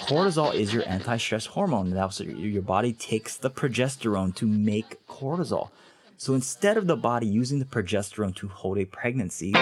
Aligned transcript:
Cortisol 0.00 0.54
is 0.54 0.74
your 0.74 0.86
anti-stress 0.86 1.46
hormone. 1.46 1.88
That's 1.90 2.20
your 2.20 2.60
body 2.60 2.92
takes 2.92 3.38
the 3.38 3.50
progesterone 3.50 4.34
to 4.36 4.46
make 4.46 5.06
cortisol. 5.06 5.70
So 6.18 6.34
instead 6.34 6.76
of 6.76 6.86
the 6.86 6.96
body 6.96 7.26
using 7.26 7.58
the 7.58 7.64
progesterone 7.64 8.36
to 8.36 8.48
hold 8.48 8.76
a 8.76 8.84
pregnancy, 8.84 9.54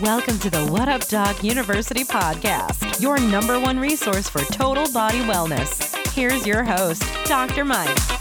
Welcome 0.00 0.38
to 0.38 0.50
the 0.50 0.66
What 0.70 0.88
Up 0.88 1.06
Doc 1.08 1.42
University 1.44 2.04
podcast, 2.04 3.00
your 3.00 3.18
number 3.18 3.60
one 3.60 3.78
resource 3.78 4.28
for 4.28 4.40
total 4.52 4.90
body 4.92 5.20
wellness. 5.20 5.94
Here's 6.12 6.46
your 6.46 6.62
host, 6.62 7.02
Dr. 7.24 7.64
Mike. 7.64 8.13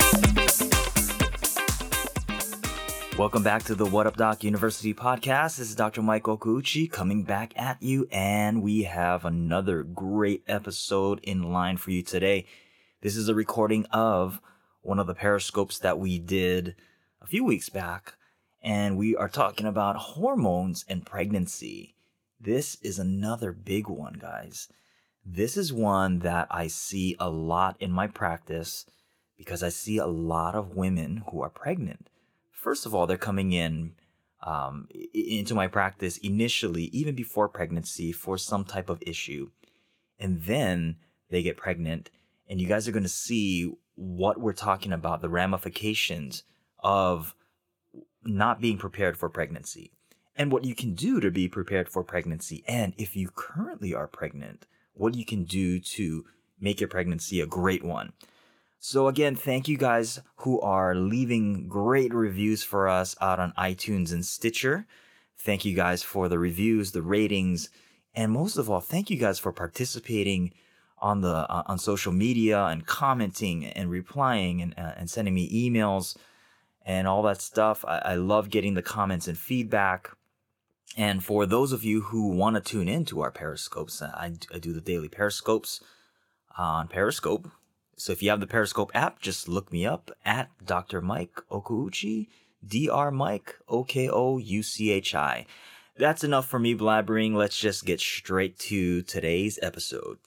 Welcome 3.16 3.43
back 3.43 3.61
to 3.66 3.75
the 3.75 3.86
What 3.86 4.07
Up 4.07 4.18
Doc 4.18 4.43
University 4.43 4.91
podcast. 4.91 5.57
This 5.57 5.70
is 5.70 5.75
Dr. 5.75 6.02
Michael 6.02 6.36
Okouchi 6.36 6.91
coming 6.91 7.21
back 7.21 7.54
at 7.55 7.78
you, 7.79 8.07
and 8.11 8.64
we 8.64 8.83
have 8.83 9.24
another 9.24 9.83
great 9.83 10.43
episode 10.47 11.19
in 11.21 11.54
line 11.54 11.78
for 11.78 11.91
you 11.91 12.02
today. 12.02 12.47
This 13.02 13.15
is 13.15 13.29
a 13.29 13.36
recording 13.36 13.86
of 13.91 14.41
one 14.82 14.97
of 14.97 15.05
the 15.05 15.14
periscopes 15.14 15.78
that 15.78 16.00
we 16.00 16.18
did 16.18 16.75
a 17.21 17.28
few 17.28 17.46
weeks 17.46 17.69
back, 17.69 18.15
and 18.64 18.97
we 18.97 19.16
are 19.16 19.30
talking 19.30 19.68
about 19.68 19.96
hormones 19.96 20.83
and 20.89 21.05
pregnancy. 21.05 21.93
This 22.41 22.80
is 22.82 22.97
another 22.97 23.52
big 23.52 23.88
one, 23.88 24.18
guys. 24.19 24.69
This 25.24 25.55
is 25.55 25.71
one 25.71 26.19
that 26.19 26.47
I 26.50 26.66
see 26.66 27.16
a 27.19 27.30
lot 27.30 27.77
in 27.80 27.91
my 27.91 28.07
practice 28.07 28.88
because 29.38 29.61
I 29.61 29.69
see 29.69 30.00
a 30.00 30.07
lot 30.07 30.55
of 30.55 30.75
women 30.75 31.24
who 31.30 31.41
are 31.43 31.52
pregnant 31.52 32.09
first 32.64 32.86
of 32.86 32.95
all, 32.95 33.06
they're 33.06 33.17
coming 33.17 33.52
in 33.52 33.94
um, 34.42 34.88
into 35.14 35.53
my 35.53 35.67
practice 35.67 36.17
initially, 36.17 36.86
even 36.86 37.16
before 37.16 37.48
pregnancy, 37.48 38.12
for 38.12 38.38
some 38.38 38.64
type 38.64 38.89
of 38.89 39.03
issue. 39.06 39.52
And 40.20 40.44
then 40.44 40.97
they 41.30 41.44
get 41.44 41.58
pregnant, 41.58 42.09
and 42.47 42.59
you 42.59 42.67
guys 42.67 42.88
are 42.88 42.92
going 42.92 43.03
to 43.03 43.09
see 43.09 43.73
what 43.95 44.39
we're 44.39 44.53
talking 44.53 44.92
about 44.92 45.22
the 45.22 45.30
ramifications 45.30 46.44
of 46.80 47.36
not 48.23 48.61
being 48.61 48.77
prepared 48.77 49.17
for 49.17 49.30
pregnancy 49.30 49.92
and 50.36 50.52
what 50.52 50.66
you 50.66 50.73
can 50.73 50.94
do 50.94 51.20
to 51.20 51.30
be 51.30 51.48
prepared 51.48 51.89
for 51.89 52.03
pregnancy. 52.03 52.64
And 52.67 52.94
if 52.98 53.16
you 53.16 53.30
currently 53.36 53.94
are 53.94 54.08
pregnant, 54.08 54.66
what 54.94 55.16
you 55.16 55.25
can 55.25 55.44
do 55.44 55.80
to 55.80 56.25
make 56.59 56.80
your 56.80 56.88
pregnancy 56.88 57.42
a 57.42 57.45
great 57.45 57.83
one. 57.83 58.14
So 58.86 59.08
again, 59.08 59.38
thank 59.38 59.70
you 59.70 59.78
guys 59.78 60.20
who 60.39 60.59
are 60.59 60.94
leaving 60.94 61.70
great 61.70 62.14
reviews 62.14 62.66
for 62.66 62.89
us 62.89 63.16
out 63.22 63.39
on 63.39 63.53
iTunes 63.53 64.12
and 64.12 64.26
Stitcher. 64.26 64.86
Thank 65.38 65.64
you 65.64 65.73
guys 65.73 66.03
for 66.03 66.28
the 66.28 66.38
reviews, 66.38 66.92
the 66.92 67.02
ratings, 67.02 67.70
and 68.14 68.34
most 68.34 68.58
of 68.58 68.70
all, 68.70 68.81
thank 68.81 69.09
you 69.09 69.16
guys 69.16 69.39
for 69.39 69.54
participating 69.54 70.52
on 70.98 71.22
the 71.22 71.50
uh, 71.50 71.64
on 71.66 71.80
social 71.80 72.11
media 72.11 72.66
and 72.66 72.86
commenting 72.86 73.67
and 73.67 73.89
replying 73.89 74.61
and 74.61 74.78
uh, 74.78 74.92
and 74.98 75.09
sending 75.09 75.34
me 75.34 75.50
emails 75.50 76.17
and 76.86 77.08
all 77.08 77.23
that 77.23 77.39
stuff. 77.39 77.86
I, 77.88 78.00
I 78.00 78.16
love 78.16 78.50
getting 78.50 78.73
the 78.73 78.81
comments 78.81 79.30
and 79.30 79.38
feedback. 79.38 80.11
And 80.98 81.23
for 81.23 81.45
those 81.45 81.72
of 81.72 81.86
you 81.86 82.02
who 82.02 82.31
want 82.31 82.58
to 82.58 82.61
tune 82.61 82.89
into 82.89 83.22
our 83.22 83.31
periscopes, 83.31 84.02
I, 84.02 84.34
I 84.54 84.59
do 84.59 84.73
the 84.73 84.81
daily 84.81 85.08
periscopes 85.08 85.80
on 86.58 86.89
Periscope 86.89 87.48
so 87.95 88.11
if 88.11 88.23
you 88.23 88.30
have 88.30 88.39
the 88.39 88.47
Periscope 88.47 88.91
app, 88.94 89.19
just 89.19 89.47
look 89.47 89.72
me 89.72 89.86
up 89.86 90.11
at 90.25 90.49
Dr. 90.66 91.02
Mike 91.02 91.41
Okouchi, 91.52 92.27
Dr. 92.67 93.11
Mike 93.11 93.55
O 93.67 93.83
K 93.83 94.09
O 94.09 94.38
U 94.38 94.63
C 94.63 94.91
H 94.91 95.16
I. 95.16 95.45
That's 95.97 96.23
enough 96.23 96.47
for 96.47 96.59
me 96.59 96.75
blabbering. 96.75 97.36
Let's 97.36 97.58
just 97.58 97.86
get 97.86 97.99
straight 97.99 98.58
to 98.59 99.03
today's 99.03 99.59
episode. 99.61 100.17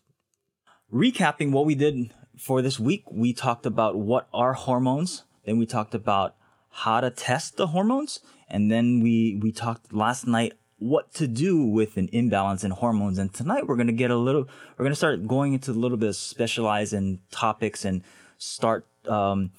Recapping 0.92 1.50
what 1.50 1.66
we 1.66 1.74
did 1.74 2.12
for 2.38 2.62
this 2.62 2.78
week, 2.78 3.04
we 3.10 3.32
talked 3.32 3.66
about 3.66 3.96
what 3.96 4.28
are 4.32 4.52
hormones, 4.52 5.24
then 5.44 5.58
we 5.58 5.66
talked 5.66 5.94
about 5.94 6.36
how 6.70 7.00
to 7.00 7.10
test 7.10 7.56
the 7.56 7.68
hormones, 7.68 8.20
and 8.48 8.70
then 8.70 9.00
we 9.00 9.38
we 9.42 9.50
talked 9.50 9.92
last 9.92 10.26
night 10.26 10.52
what 10.78 11.12
to 11.14 11.26
do 11.26 11.64
with 11.64 11.96
an 11.96 12.08
imbalance 12.12 12.62
in 12.62 12.70
hormones. 12.70 13.18
And 13.18 13.32
tonight 13.32 13.66
we're 13.66 13.76
going 13.76 13.86
to 13.86 13.92
get 13.92 14.10
a 14.10 14.16
little, 14.16 14.42
we're 14.76 14.84
going 14.84 14.92
to 14.92 14.96
start 14.96 15.26
going 15.26 15.54
into 15.54 15.70
a 15.70 15.72
little 15.72 15.96
bit 15.96 16.10
of 16.10 16.16
specialized 16.16 16.92
in 16.92 17.20
topics 17.30 17.84
and 17.84 18.02
start, 18.36 18.86
um, 19.08 19.52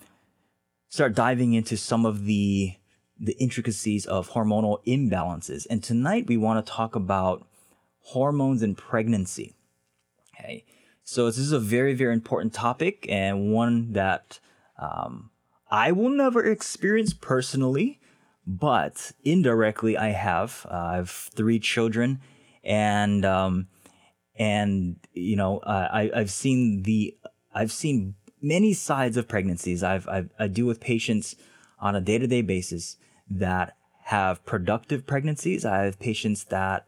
start 0.89 1.15
diving 1.15 1.53
into 1.53 1.75
some 1.75 2.05
of 2.05 2.25
the, 2.25 2.73
the 3.19 3.33
intricacies 3.39 4.05
of 4.05 4.29
hormonal 4.29 4.83
imbalances. 4.85 5.65
And 5.69 5.83
tonight 5.83 6.27
we 6.27 6.37
want 6.37 6.63
to 6.63 6.71
talk 6.71 6.95
about 6.95 7.47
hormones 7.99 8.61
and 8.61 8.77
pregnancy. 8.77 9.55
Okay. 10.35 10.65
So 11.03 11.25
this 11.25 11.39
is 11.39 11.51
a 11.51 11.59
very, 11.59 11.95
very 11.95 12.13
important 12.13 12.53
topic 12.53 13.07
and 13.09 13.51
one 13.51 13.93
that, 13.93 14.39
um, 14.77 15.31
I 15.69 15.91
will 15.91 16.09
never 16.09 16.45
experience 16.45 17.13
personally, 17.13 17.99
but 18.47 19.11
indirectly 19.25 19.97
I 19.97 20.09
have. 20.09 20.65
Uh, 20.71 20.75
I 20.75 20.95
have 20.95 21.09
three 21.09 21.59
children, 21.59 22.21
and 22.63 23.25
um, 23.25 23.67
and 24.35 24.95
you 25.13 25.35
know 25.35 25.59
uh, 25.59 25.89
I 25.91 26.09
I've 26.15 26.31
seen 26.31 26.83
the 26.83 27.15
I've 27.53 27.73
seen 27.73 28.15
many 28.41 28.73
sides 28.73 29.17
of 29.17 29.27
pregnancies. 29.27 29.83
I've, 29.83 30.07
I've 30.07 30.29
I 30.39 30.47
deal 30.47 30.65
with 30.65 30.79
patients 30.79 31.35
on 31.79 31.95
a 31.95 32.01
day 32.01 32.17
to 32.17 32.25
day 32.25 32.41
basis 32.41 32.95
that 33.29 33.75
have 34.05 34.45
productive 34.45 35.05
pregnancies. 35.05 35.65
I 35.65 35.83
have 35.83 35.99
patients 35.99 36.45
that 36.45 36.87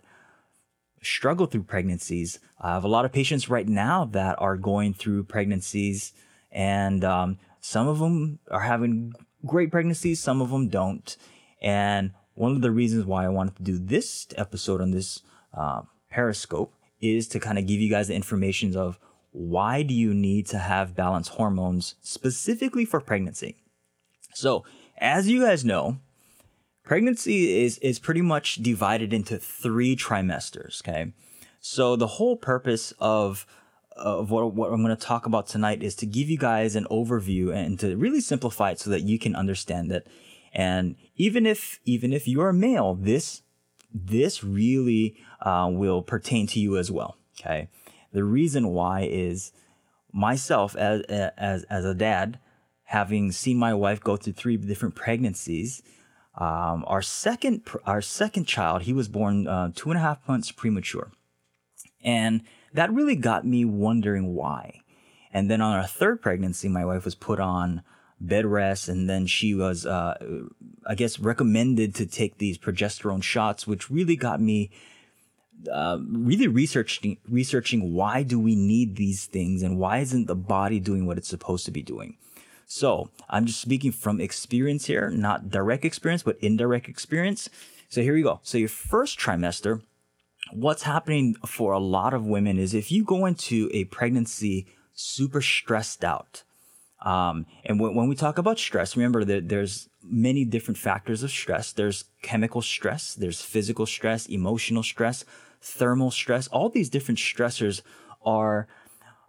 struggle 1.01 1.45
through 1.45 1.63
pregnancies. 1.63 2.39
I 2.61 2.73
have 2.73 2.85
a 2.85 2.89
lot 2.89 3.03
of 3.03 3.11
patients 3.11 3.49
right 3.49 3.67
now 3.67 4.05
that 4.05 4.37
are 4.39 4.55
going 4.55 4.93
through 4.93 5.25
pregnancies, 5.25 6.13
and 6.53 7.03
um, 7.03 7.37
some 7.59 7.89
of 7.89 7.99
them 7.99 8.39
are 8.49 8.61
having 8.61 9.13
great 9.45 9.71
pregnancies, 9.71 10.21
some 10.21 10.41
of 10.41 10.51
them 10.51 10.69
don't. 10.69 11.17
And 11.61 12.11
one 12.35 12.53
of 12.53 12.61
the 12.61 12.71
reasons 12.71 13.05
why 13.05 13.25
I 13.25 13.29
wanted 13.29 13.55
to 13.57 13.63
do 13.63 13.77
this 13.77 14.27
episode 14.37 14.81
on 14.81 14.91
this 14.91 15.21
uh, 15.53 15.81
Periscope 16.09 16.73
is 17.01 17.27
to 17.29 17.39
kind 17.39 17.57
of 17.57 17.67
give 17.67 17.79
you 17.79 17.89
guys 17.89 18.07
the 18.07 18.15
information 18.15 18.75
of 18.75 18.99
why 19.31 19.83
do 19.83 19.93
you 19.93 20.13
need 20.13 20.47
to 20.47 20.57
have 20.57 20.95
balanced 20.95 21.31
hormones 21.31 21.95
specifically 22.01 22.85
for 22.85 22.99
pregnancy. 22.99 23.55
So, 24.33 24.63
as 24.97 25.27
you 25.27 25.41
guys 25.41 25.63
know, 25.63 25.99
pregnancy 26.83 27.63
is 27.63 27.77
is 27.79 27.99
pretty 27.99 28.21
much 28.21 28.55
divided 28.55 29.13
into 29.13 29.37
three 29.37 29.95
trimesters. 29.95 30.81
Okay, 30.81 31.13
so 31.59 31.95
the 31.95 32.07
whole 32.07 32.35
purpose 32.35 32.93
of 32.99 33.45
of 33.95 34.31
what, 34.31 34.53
what 34.53 34.71
I'm 34.71 34.81
going 34.81 34.95
to 34.95 35.01
talk 35.01 35.25
about 35.25 35.47
tonight 35.47 35.83
is 35.83 35.93
to 35.95 36.05
give 36.05 36.29
you 36.29 36.37
guys 36.37 36.75
an 36.75 36.85
overview 36.89 37.53
and 37.53 37.77
to 37.81 37.97
really 37.97 38.21
simplify 38.21 38.71
it 38.71 38.79
so 38.79 38.89
that 38.91 39.01
you 39.01 39.19
can 39.19 39.35
understand 39.35 39.91
that 39.91 40.07
and 40.53 40.95
even 41.15 41.45
if 41.45 41.79
even 41.85 42.13
if 42.13 42.27
you're 42.27 42.49
a 42.49 42.53
male, 42.53 42.95
this 42.95 43.41
this 43.93 44.43
really 44.43 45.15
uh, 45.41 45.69
will 45.71 46.01
pertain 46.01 46.47
to 46.47 46.59
you 46.59 46.77
as 46.77 46.91
well. 46.91 47.17
Okay. 47.39 47.69
The 48.11 48.23
reason 48.23 48.69
why 48.69 49.01
is 49.01 49.51
myself 50.11 50.75
as 50.75 51.01
as 51.37 51.63
as 51.63 51.85
a 51.85 51.93
dad, 51.93 52.39
having 52.83 53.31
seen 53.31 53.57
my 53.57 53.73
wife 53.73 54.01
go 54.01 54.17
through 54.17 54.33
three 54.33 54.57
different 54.57 54.95
pregnancies. 54.95 55.81
Um, 56.35 56.85
our 56.87 57.01
second 57.01 57.67
our 57.85 58.01
second 58.01 58.45
child, 58.45 58.83
he 58.83 58.93
was 58.93 59.07
born 59.07 59.47
uh, 59.47 59.71
two 59.75 59.89
and 59.89 59.97
a 59.97 60.01
half 60.01 60.27
months 60.27 60.51
premature, 60.51 61.11
and 62.03 62.41
that 62.73 62.93
really 62.93 63.15
got 63.15 63.45
me 63.45 63.65
wondering 63.65 64.33
why. 64.35 64.81
And 65.31 65.49
then 65.49 65.61
on 65.61 65.75
our 65.75 65.85
third 65.85 66.21
pregnancy, 66.21 66.67
my 66.67 66.85
wife 66.85 67.05
was 67.05 67.13
put 67.13 67.39
on 67.39 67.83
bed 68.19 68.45
rest, 68.45 68.89
and 68.89 69.09
then 69.09 69.25
she 69.25 69.53
was, 69.53 69.85
uh, 69.85 70.17
I 70.85 70.95
guess, 70.95 71.19
recommended 71.19 71.95
to 71.95 72.05
take 72.05 72.37
these 72.37 72.57
progesterone 72.57 73.23
shots, 73.23 73.65
which 73.65 73.89
really 73.89 74.15
got 74.15 74.41
me 74.41 74.71
uh, 75.71 75.97
really 76.09 76.47
researching 76.47 77.17
researching 77.27 77.93
why 77.93 78.23
do 78.23 78.39
we 78.39 78.55
need 78.55 78.95
these 78.95 79.25
things 79.25 79.61
and 79.61 79.77
why 79.77 79.97
isn't 79.97 80.27
the 80.27 80.35
body 80.35 80.79
doing 80.79 81.05
what 81.05 81.17
it's 81.17 81.27
supposed 81.27 81.65
to 81.65 81.71
be 81.71 81.81
doing. 81.81 82.15
So 82.65 83.09
I'm 83.29 83.45
just 83.45 83.59
speaking 83.59 83.91
from 83.91 84.21
experience 84.21 84.85
here, 84.85 85.09
not 85.09 85.49
direct 85.49 85.83
experience, 85.83 86.23
but 86.23 86.37
indirect 86.39 86.87
experience. 86.87 87.49
So 87.89 88.01
here 88.01 88.13
we 88.13 88.21
go. 88.21 88.39
So 88.43 88.57
your 88.57 88.69
first 88.69 89.19
trimester, 89.19 89.81
what's 90.53 90.83
happening 90.83 91.35
for 91.45 91.73
a 91.73 91.79
lot 91.79 92.13
of 92.13 92.25
women 92.25 92.59
is 92.59 92.73
if 92.73 92.91
you 92.91 93.03
go 93.03 93.25
into 93.25 93.69
a 93.73 93.85
pregnancy 93.85 94.67
super 94.93 95.41
stressed 95.41 96.03
out, 96.03 96.43
um, 97.01 97.45
and 97.63 97.79
when, 97.79 97.95
when 97.95 98.07
we 98.09 98.15
talk 98.15 98.37
about 98.37 98.59
stress, 98.59 98.95
remember 98.97 99.23
that 99.23 99.49
there's 99.49 99.89
many 100.03 100.43
different 100.45 100.77
factors 100.77 101.23
of 101.23 101.31
stress. 101.31 101.71
There's 101.71 102.05
chemical 102.21 102.61
stress, 102.61 103.15
there's 103.15 103.41
physical 103.41 103.85
stress, 103.85 104.25
emotional 104.25 104.83
stress, 104.83 105.23
thermal 105.61 106.11
stress. 106.11 106.47
All 106.47 106.69
these 106.69 106.89
different 106.89 107.19
stressors 107.19 107.81
are 108.25 108.67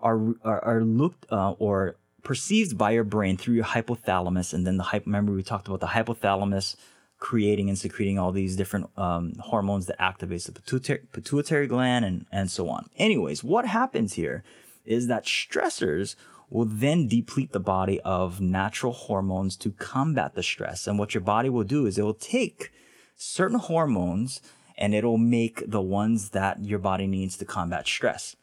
are 0.00 0.34
are, 0.44 0.64
are 0.64 0.84
looked 0.84 1.26
uh, 1.30 1.52
or 1.52 1.96
perceived 2.22 2.76
by 2.76 2.90
your 2.90 3.04
brain 3.04 3.36
through 3.36 3.54
your 3.54 3.64
hypothalamus, 3.64 4.52
and 4.52 4.66
then 4.66 4.76
the 4.76 4.84
hypo. 4.84 5.06
Remember 5.06 5.32
we 5.32 5.42
talked 5.42 5.68
about 5.68 5.80
the 5.80 5.86
hypothalamus 5.88 6.76
creating 7.20 7.68
and 7.68 7.78
secreting 7.78 8.18
all 8.18 8.32
these 8.32 8.56
different 8.56 8.88
um, 8.96 9.34
hormones 9.40 9.86
that 9.86 9.98
activates 9.98 10.46
the 10.46 10.52
pituitary, 10.52 11.00
pituitary 11.12 11.66
gland 11.66 12.04
and, 12.04 12.24
and 12.32 12.50
so 12.50 12.68
on. 12.70 12.88
Anyways, 12.96 13.44
what 13.44 13.66
happens 13.66 14.14
here 14.14 14.42
is 14.86 15.06
that 15.06 15.26
stressors 15.26 16.16
will 16.50 16.66
then 16.66 17.06
deplete 17.06 17.52
the 17.52 17.60
body 17.60 18.00
of 18.00 18.40
natural 18.40 18.92
hormones 18.92 19.56
to 19.56 19.70
combat 19.70 20.34
the 20.34 20.42
stress. 20.42 20.86
And 20.86 20.98
what 20.98 21.14
your 21.14 21.22
body 21.22 21.48
will 21.48 21.64
do 21.64 21.86
is 21.86 21.96
it 21.96 22.02
will 22.02 22.14
take 22.14 22.72
certain 23.16 23.58
hormones 23.58 24.40
and 24.76 24.94
it'll 24.94 25.18
make 25.18 25.62
the 25.70 25.80
ones 25.80 26.30
that 26.30 26.64
your 26.64 26.78
body 26.78 27.06
needs 27.06 27.36
to 27.36 27.44
combat 27.44 27.86
stress. 27.86 28.34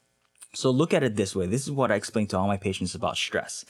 So 0.53 0.71
look 0.71 0.93
at 0.93 1.03
it 1.03 1.15
this 1.15 1.35
way. 1.35 1.45
This 1.45 1.63
is 1.63 1.71
what 1.71 1.91
I 1.91 1.95
explain 1.95 2.27
to 2.27 2.37
all 2.37 2.47
my 2.47 2.57
patients 2.57 2.95
about 2.95 3.17
stress. 3.17 3.65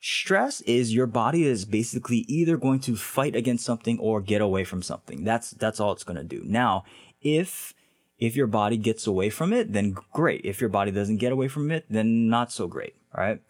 Stress 0.00 0.62
is 0.62 0.94
your 0.94 1.06
body 1.06 1.44
is 1.44 1.66
basically 1.66 2.24
either 2.26 2.56
going 2.56 2.80
to 2.80 2.96
fight 2.96 3.36
against 3.36 3.66
something 3.66 3.98
or 3.98 4.22
get 4.22 4.40
away 4.40 4.64
from 4.64 4.82
something. 4.82 5.24
That's 5.24 5.50
that's 5.50 5.78
all 5.78 5.92
it's 5.92 6.04
going 6.04 6.16
to 6.16 6.24
do. 6.24 6.42
Now, 6.46 6.84
if 7.20 7.74
if 8.18 8.34
your 8.34 8.46
body 8.46 8.78
gets 8.78 9.06
away 9.06 9.28
from 9.28 9.52
it, 9.52 9.72
then 9.74 9.96
great. 10.12 10.40
If 10.44 10.60
your 10.60 10.70
body 10.70 10.90
doesn't 10.90 11.18
get 11.18 11.32
away 11.32 11.48
from 11.48 11.70
it, 11.70 11.84
then 11.90 12.28
not 12.28 12.50
so 12.50 12.66
great, 12.66 12.94
right? 13.16 13.42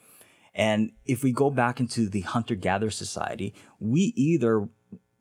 And 0.54 0.92
if 1.06 1.22
we 1.22 1.32
go 1.32 1.50
back 1.50 1.80
into 1.80 2.08
the 2.08 2.22
hunter 2.22 2.54
gatherer 2.54 2.90
society, 2.90 3.54
we 3.78 4.12
either 4.16 4.68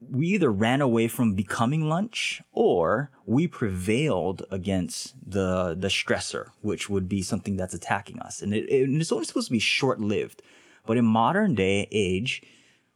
we 0.02 0.28
either 0.28 0.52
ran 0.52 0.82
away 0.82 1.08
from 1.08 1.36
becoming 1.36 1.88
lunch 1.88 2.42
or 2.52 3.12
we 3.26 3.48
prevailed 3.48 4.46
against 4.50 5.14
the 5.26 5.76
the 5.78 5.90
stressor, 5.90 6.50
which 6.62 6.90
would 6.90 7.08
be 7.08 7.22
something 7.22 7.58
that's 7.58 7.74
attacking 7.74 8.20
us. 8.20 8.42
And, 8.42 8.54
it, 8.54 8.70
it, 8.70 8.90
it's 8.90 9.12
only 9.12 9.26
supposed 9.26 9.48
to 9.48 9.52
be 9.52 9.60
short 9.60 10.00
lived. 10.00 10.42
But 10.86 10.98
in 10.98 11.06
modern 11.06 11.54
day 11.54 11.88
age, 11.92 12.42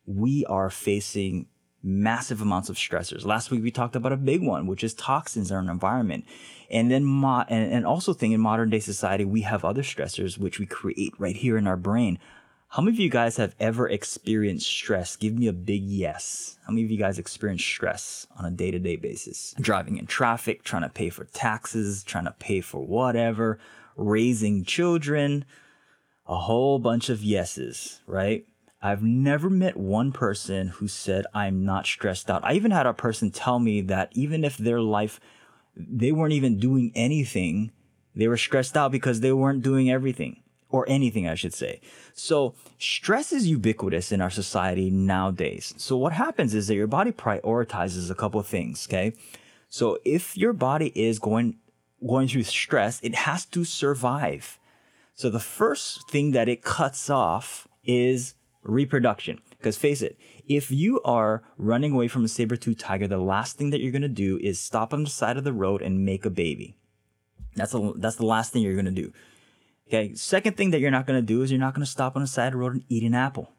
we 0.06 0.46
are 0.46 0.70
facing 0.70 1.48
massive 1.84 2.42
amounts 2.42 2.70
of 2.70 2.78
stressors. 2.78 3.26
Last 3.26 3.52
week 3.52 3.62
we 3.62 3.72
talked 3.72 3.96
about 3.96 4.14
a 4.14 4.18
big 4.18 4.42
one, 4.42 4.68
which 4.68 4.84
is 4.84 4.94
toxins 4.94 5.52
in 5.52 5.58
our 5.58 5.72
environment. 5.72 6.26
And 6.72 6.90
then 6.90 7.04
mo- 7.04 7.46
and, 7.50 7.72
and 7.72 7.86
also 7.86 8.14
think 8.14 8.34
in 8.34 8.40
modern 8.40 8.70
day 8.70 8.80
society, 8.80 9.26
we 9.26 9.42
have 9.42 9.66
other 9.66 9.84
stressors 9.84 10.38
which 10.38 10.60
we 10.60 10.66
create 10.66 11.14
right 11.20 11.36
here 11.36 11.58
in 11.58 11.68
our 11.68 11.78
brain. 11.78 12.20
How 12.70 12.82
many 12.82 12.96
of 12.96 13.00
you 13.00 13.10
guys 13.10 13.38
have 13.38 13.54
ever 13.60 13.88
experienced 13.88 14.66
stress? 14.66 15.16
Give 15.16 15.38
me 15.38 15.46
a 15.48 15.54
big 15.54 15.84
yes. 15.84 16.58
How 16.66 16.72
many 16.72 16.84
of 16.86 16.90
you 16.90 16.98
guys 16.98 17.20
experience 17.20 17.64
stress 17.64 18.26
on 18.36 18.46
a 18.46 18.50
day 18.50 18.72
to 18.72 18.80
day 18.80 18.96
basis? 18.96 19.54
Driving 19.62 19.98
in 19.98 20.08
traffic, 20.08 20.64
trying 20.64 20.82
to 20.82 20.90
pay 20.90 21.10
for 21.10 21.26
taxes, 21.26 22.04
trying 22.04 22.26
to 22.26 22.36
pay 22.40 22.62
for 22.62 22.82
whatever, 22.82 23.60
raising 23.96 24.64
children, 24.64 25.46
a 26.26 26.36
whole 26.36 26.80
bunch 26.80 27.10
of 27.10 27.22
yeses, 27.22 28.02
right? 28.08 28.48
I've 28.84 29.02
never 29.02 29.50
met 29.50 29.78
one 29.78 30.12
person 30.12 30.68
who 30.68 30.90
said, 30.90 31.26
I'm 31.34 31.64
not 31.64 31.86
stressed 31.86 32.30
out. 32.30 32.44
I 32.44 32.54
even 32.54 32.72
had 32.72 32.86
a 32.86 32.94
person 32.94 33.32
tell 33.32 33.58
me 33.58 33.80
that 33.80 34.10
even 34.12 34.44
if 34.44 34.58
their 34.58 34.82
life, 34.82 35.22
they 35.78 36.12
weren't 36.12 36.34
even 36.34 36.60
doing 36.60 36.92
anything, 36.94 37.72
they 38.14 38.28
were 38.28 38.36
stressed 38.36 38.76
out 38.76 38.92
because 38.92 39.22
they 39.22 39.32
weren't 39.32 39.62
doing 39.62 39.90
everything 39.90 40.44
or 40.70 40.84
anything, 40.90 41.30
I 41.30 41.36
should 41.36 41.54
say. 41.54 41.80
So 42.14 42.56
stress 42.78 43.32
is 43.32 43.48
ubiquitous 43.48 44.12
in 44.12 44.20
our 44.20 44.30
society 44.30 44.90
nowadays. 44.90 45.74
So 45.78 45.96
what 45.96 46.12
happens 46.12 46.54
is 46.54 46.68
that 46.68 46.76
your 46.76 46.88
body 46.88 47.14
prioritizes 47.14 48.12
a 48.12 48.16
couple 48.16 48.42
of 48.42 48.48
things. 48.48 48.86
Okay. 48.90 49.14
So 49.70 49.98
if 50.04 50.38
your 50.38 50.52
body 50.52 50.92
is 50.94 51.20
going, 51.20 51.56
going 52.06 52.28
through 52.28 52.44
stress, 52.44 53.00
it 53.02 53.16
has 53.16 53.46
to 53.46 53.64
survive. 53.64 54.60
So 55.16 55.30
the 55.30 55.40
first 55.40 56.10
thing 56.10 56.32
that 56.32 56.50
it 56.50 56.64
cuts 56.64 57.10
off 57.10 57.66
is 57.86 58.34
reproduction. 58.64 59.40
Because 59.58 59.78
face 59.78 60.02
it, 60.02 60.18
if 60.48 60.72
you 60.72 61.02
are 61.04 61.44
running 61.58 61.94
away 61.94 62.08
from 62.08 62.26
a 62.26 62.28
saber-tooth 62.28 62.78
tiger, 62.78 63.08
the 63.08 63.18
last 63.18 63.58
thing 63.58 63.70
that 63.70 63.82
you're 63.82 63.92
going 63.92 64.02
to 64.02 64.08
do 64.10 64.38
is 64.40 64.60
stop 64.60 64.94
on 64.94 65.04
the 65.04 65.10
side 65.10 65.38
of 65.38 65.44
the 65.44 65.54
road 65.54 65.82
and 65.82 66.06
make 66.06 66.26
a 66.26 66.30
baby. 66.30 66.76
That's, 67.56 67.74
a, 67.74 67.94
that's 67.96 68.18
the 68.18 68.26
last 68.26 68.52
thing 68.52 68.62
you're 68.62 68.74
going 68.74 68.86
to 68.86 68.92
do. 68.92 69.14
Okay. 69.88 70.16
Second 70.16 70.58
thing 70.58 70.72
that 70.72 70.80
you're 70.80 70.92
not 70.92 71.06
going 71.06 71.20
to 71.20 71.26
do 71.26 71.44
is 71.44 71.52
you're 71.52 71.60
not 71.60 71.74
going 71.74 71.86
to 71.86 71.92
stop 71.92 72.16
on 72.16 72.22
the 72.22 72.28
side 72.28 72.48
of 72.48 72.54
the 72.54 72.58
road 72.58 72.74
and 72.74 72.84
eat 72.90 73.04
an 73.04 73.14
apple. 73.14 73.52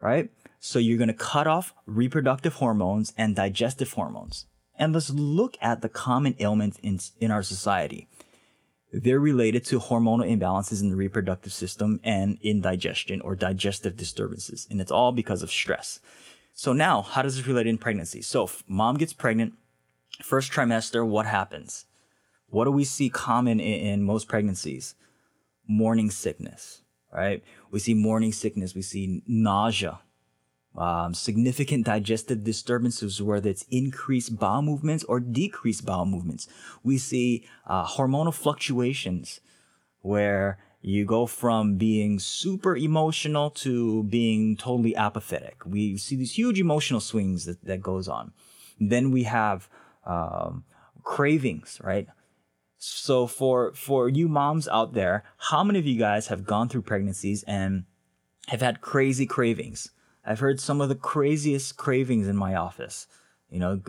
Right? 0.00 0.30
So 0.60 0.78
you're 0.78 0.98
going 0.98 1.08
to 1.08 1.14
cut 1.14 1.46
off 1.46 1.74
reproductive 1.86 2.54
hormones 2.54 3.12
and 3.16 3.36
digestive 3.36 3.92
hormones. 3.92 4.46
And 4.76 4.92
let's 4.92 5.10
look 5.10 5.56
at 5.60 5.82
the 5.82 5.88
common 5.88 6.36
ailments 6.38 6.78
in, 6.82 7.00
in 7.20 7.30
our 7.30 7.42
society. 7.42 8.08
They're 8.92 9.20
related 9.20 9.64
to 9.66 9.80
hormonal 9.80 10.26
imbalances 10.26 10.80
in 10.80 10.88
the 10.90 10.96
reproductive 10.96 11.52
system 11.52 12.00
and 12.02 12.38
indigestion 12.42 13.20
or 13.20 13.34
digestive 13.34 13.96
disturbances. 13.96 14.66
And 14.70 14.80
it's 14.80 14.90
all 14.90 15.12
because 15.12 15.42
of 15.42 15.50
stress. 15.50 16.00
So 16.54 16.72
now, 16.72 17.02
how 17.02 17.22
does 17.22 17.36
this 17.36 17.46
relate 17.46 17.66
in 17.66 17.78
pregnancy? 17.78 18.22
So 18.22 18.44
if 18.44 18.64
mom 18.66 18.96
gets 18.96 19.12
pregnant, 19.12 19.54
first 20.22 20.50
trimester, 20.50 21.06
what 21.06 21.26
happens? 21.26 21.84
What 22.48 22.64
do 22.64 22.70
we 22.70 22.84
see 22.84 23.10
common 23.10 23.60
in, 23.60 23.86
in 23.86 24.02
most 24.02 24.26
pregnancies? 24.26 24.94
morning 25.68 26.10
sickness, 26.10 26.82
right? 27.12 27.44
We 27.70 27.78
see 27.78 27.94
morning 27.94 28.32
sickness, 28.32 28.74
we 28.74 28.82
see 28.82 29.22
nausea, 29.26 30.00
um, 30.76 31.14
significant 31.14 31.86
digestive 31.86 32.44
disturbances, 32.44 33.22
whether 33.22 33.48
it's 33.48 33.64
increased 33.70 34.38
bowel 34.38 34.62
movements 34.62 35.04
or 35.04 35.20
decreased 35.20 35.84
bowel 35.84 36.06
movements. 36.06 36.48
We 36.82 36.98
see 36.98 37.46
uh, 37.66 37.86
hormonal 37.86 38.34
fluctuations 38.34 39.40
where 40.02 40.58
you 40.80 41.04
go 41.04 41.26
from 41.26 41.76
being 41.76 42.18
super 42.18 42.76
emotional 42.76 43.50
to 43.50 44.04
being 44.04 44.56
totally 44.56 44.94
apathetic. 44.94 45.64
We 45.66 45.96
see 45.96 46.16
these 46.16 46.38
huge 46.38 46.60
emotional 46.60 47.00
swings 47.00 47.46
that, 47.46 47.64
that 47.64 47.82
goes 47.82 48.08
on. 48.08 48.32
Then 48.78 49.10
we 49.10 49.24
have 49.24 49.68
um, 50.06 50.64
cravings, 51.02 51.80
right? 51.82 52.06
So 52.78 53.26
for 53.26 53.72
for 53.74 54.08
you 54.08 54.28
moms 54.28 54.68
out 54.68 54.94
there, 54.94 55.24
how 55.36 55.64
many 55.64 55.80
of 55.80 55.86
you 55.86 55.98
guys 55.98 56.28
have 56.28 56.44
gone 56.44 56.68
through 56.68 56.82
pregnancies 56.82 57.42
and 57.42 57.84
have 58.46 58.60
had 58.60 58.80
crazy 58.80 59.26
cravings? 59.26 59.90
I've 60.28 60.40
heard 60.40 60.60
some 60.60 60.82
of 60.82 60.90
the 60.90 60.94
craziest 60.94 61.78
cravings 61.78 62.28
in 62.28 62.36
my 62.36 62.54
office. 62.54 63.06
You 63.48 63.58
know, 63.58 63.80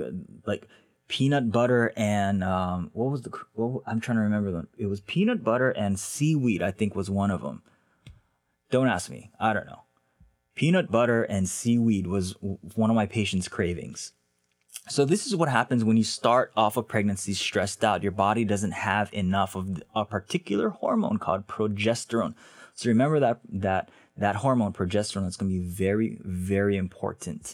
like 0.45 0.69
peanut 1.09 1.51
butter 1.51 1.91
and 1.97 2.43
um, 2.45 2.91
what 2.93 3.11
was 3.11 3.23
the? 3.23 3.31
I'm 3.85 3.99
trying 3.99 4.17
to 4.17 4.23
remember 4.23 4.51
them. 4.51 4.69
It 4.77 4.85
was 4.85 5.01
peanut 5.01 5.43
butter 5.43 5.71
and 5.71 5.99
seaweed. 5.99 6.63
I 6.63 6.71
think 6.71 6.95
was 6.95 7.09
one 7.09 7.29
of 7.29 7.41
them. 7.41 7.61
Don't 8.71 8.87
ask 8.87 9.09
me. 9.09 9.31
I 9.37 9.51
don't 9.51 9.65
know. 9.65 9.81
Peanut 10.55 10.89
butter 10.89 11.23
and 11.23 11.49
seaweed 11.49 12.07
was 12.07 12.35
one 12.75 12.89
of 12.89 12.95
my 12.95 13.05
patients' 13.05 13.49
cravings. 13.49 14.13
So 14.87 15.03
this 15.03 15.27
is 15.27 15.35
what 15.35 15.49
happens 15.49 15.83
when 15.83 15.97
you 15.97 16.03
start 16.03 16.53
off 16.55 16.77
a 16.77 16.83
pregnancy 16.83 17.33
stressed 17.33 17.83
out. 17.83 18.01
Your 18.01 18.13
body 18.13 18.45
doesn't 18.45 18.71
have 18.71 19.13
enough 19.13 19.55
of 19.55 19.83
a 19.93 20.05
particular 20.05 20.69
hormone 20.69 21.17
called 21.17 21.47
progesterone. 21.47 22.33
So 22.75 22.87
remember 22.87 23.19
that 23.19 23.41
that 23.49 23.89
that 24.19 24.35
hormone 24.37 24.73
progesterone 24.73 25.27
is 25.27 25.37
going 25.37 25.51
to 25.51 25.59
be 25.59 25.65
very 25.65 26.19
very 26.23 26.77
important. 26.77 27.53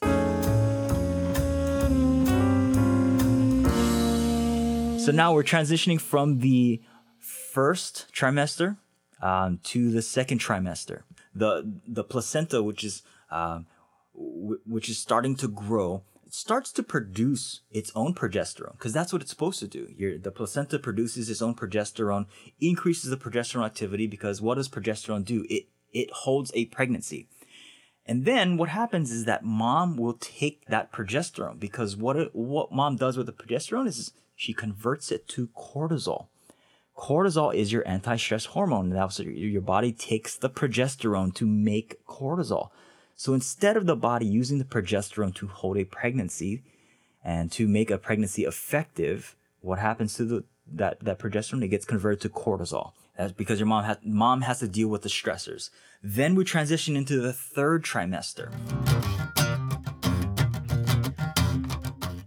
So 5.05 5.11
now 5.11 5.33
we're 5.33 5.43
transitioning 5.43 6.01
from 6.01 6.39
the 6.39 6.81
first 7.19 8.07
trimester 8.11 8.77
um, 9.21 9.59
to 9.65 9.91
the 9.91 10.01
second 10.01 10.39
trimester. 10.39 11.03
The 11.33 11.79
the 11.87 12.03
placenta, 12.03 12.63
which 12.63 12.83
is 12.83 13.03
uh, 13.29 13.59
w- 14.15 14.59
which 14.65 14.89
is 14.89 14.97
starting 14.97 15.35
to 15.35 15.47
grow, 15.47 16.03
starts 16.29 16.71
to 16.73 16.83
produce 16.83 17.61
its 17.71 17.91
own 17.95 18.13
progesterone 18.15 18.73
because 18.73 18.93
that's 18.93 19.13
what 19.13 19.21
it's 19.21 19.31
supposed 19.31 19.59
to 19.59 19.67
do. 19.67 19.87
Your, 19.95 20.17
the 20.17 20.31
placenta 20.31 20.79
produces 20.79 21.29
its 21.29 21.41
own 21.41 21.53
progesterone, 21.53 22.25
increases 22.59 23.09
the 23.11 23.17
progesterone 23.17 23.65
activity 23.65 24.07
because 24.07 24.41
what 24.41 24.55
does 24.55 24.67
progesterone 24.67 25.23
do? 25.23 25.45
It 25.49 25.67
it 25.95 26.11
holds 26.11 26.51
a 26.53 26.65
pregnancy. 26.65 27.27
And 28.05 28.25
then 28.25 28.57
what 28.57 28.69
happens 28.69 29.11
is 29.11 29.25
that 29.25 29.43
mom 29.43 29.97
will 29.97 30.13
take 30.13 30.65
that 30.67 30.91
progesterone 30.91 31.59
because 31.59 31.95
what 31.95 32.17
it, 32.17 32.29
what 32.35 32.71
mom 32.71 32.97
does 32.97 33.17
with 33.17 33.25
the 33.25 33.33
progesterone 33.33 33.87
is 33.87 34.11
she 34.35 34.53
converts 34.53 35.11
it 35.11 35.27
to 35.29 35.47
cortisol. 35.47 36.27
Cortisol 36.95 37.55
is 37.55 37.71
your 37.71 37.87
anti-stress 37.87 38.45
hormone. 38.45 38.89
Now, 38.89 39.07
so 39.07 39.23
your 39.23 39.61
body 39.61 39.91
takes 39.91 40.35
the 40.35 40.49
progesterone 40.49 41.33
to 41.35 41.47
make 41.47 42.05
cortisol. 42.05 42.69
So 43.15 43.33
instead 43.33 43.75
of 43.75 43.85
the 43.85 43.95
body 43.95 44.25
using 44.25 44.59
the 44.59 44.65
progesterone 44.65 45.33
to 45.35 45.47
hold 45.47 45.77
a 45.77 45.85
pregnancy 45.85 46.63
and 47.23 47.51
to 47.53 47.67
make 47.67 47.89
a 47.89 47.97
pregnancy 47.97 48.43
effective, 48.43 49.35
what 49.61 49.79
happens 49.79 50.13
to 50.15 50.25
the 50.25 50.43
that, 50.71 50.99
that 51.01 51.19
progesterone? 51.19 51.63
It 51.63 51.69
gets 51.69 51.85
converted 51.85 52.21
to 52.21 52.29
cortisol. 52.29 52.91
That's 53.17 53.31
because 53.31 53.59
your 53.59 53.67
mom 53.67 53.83
has 53.85 53.97
mom 54.03 54.41
has 54.41 54.59
to 54.59 54.67
deal 54.67 54.87
with 54.87 55.01
the 55.01 55.09
stressors. 55.09 55.69
Then 56.03 56.35
we 56.35 56.43
transition 56.43 56.95
into 56.95 57.19
the 57.19 57.33
third 57.33 57.83
trimester. 57.83 58.51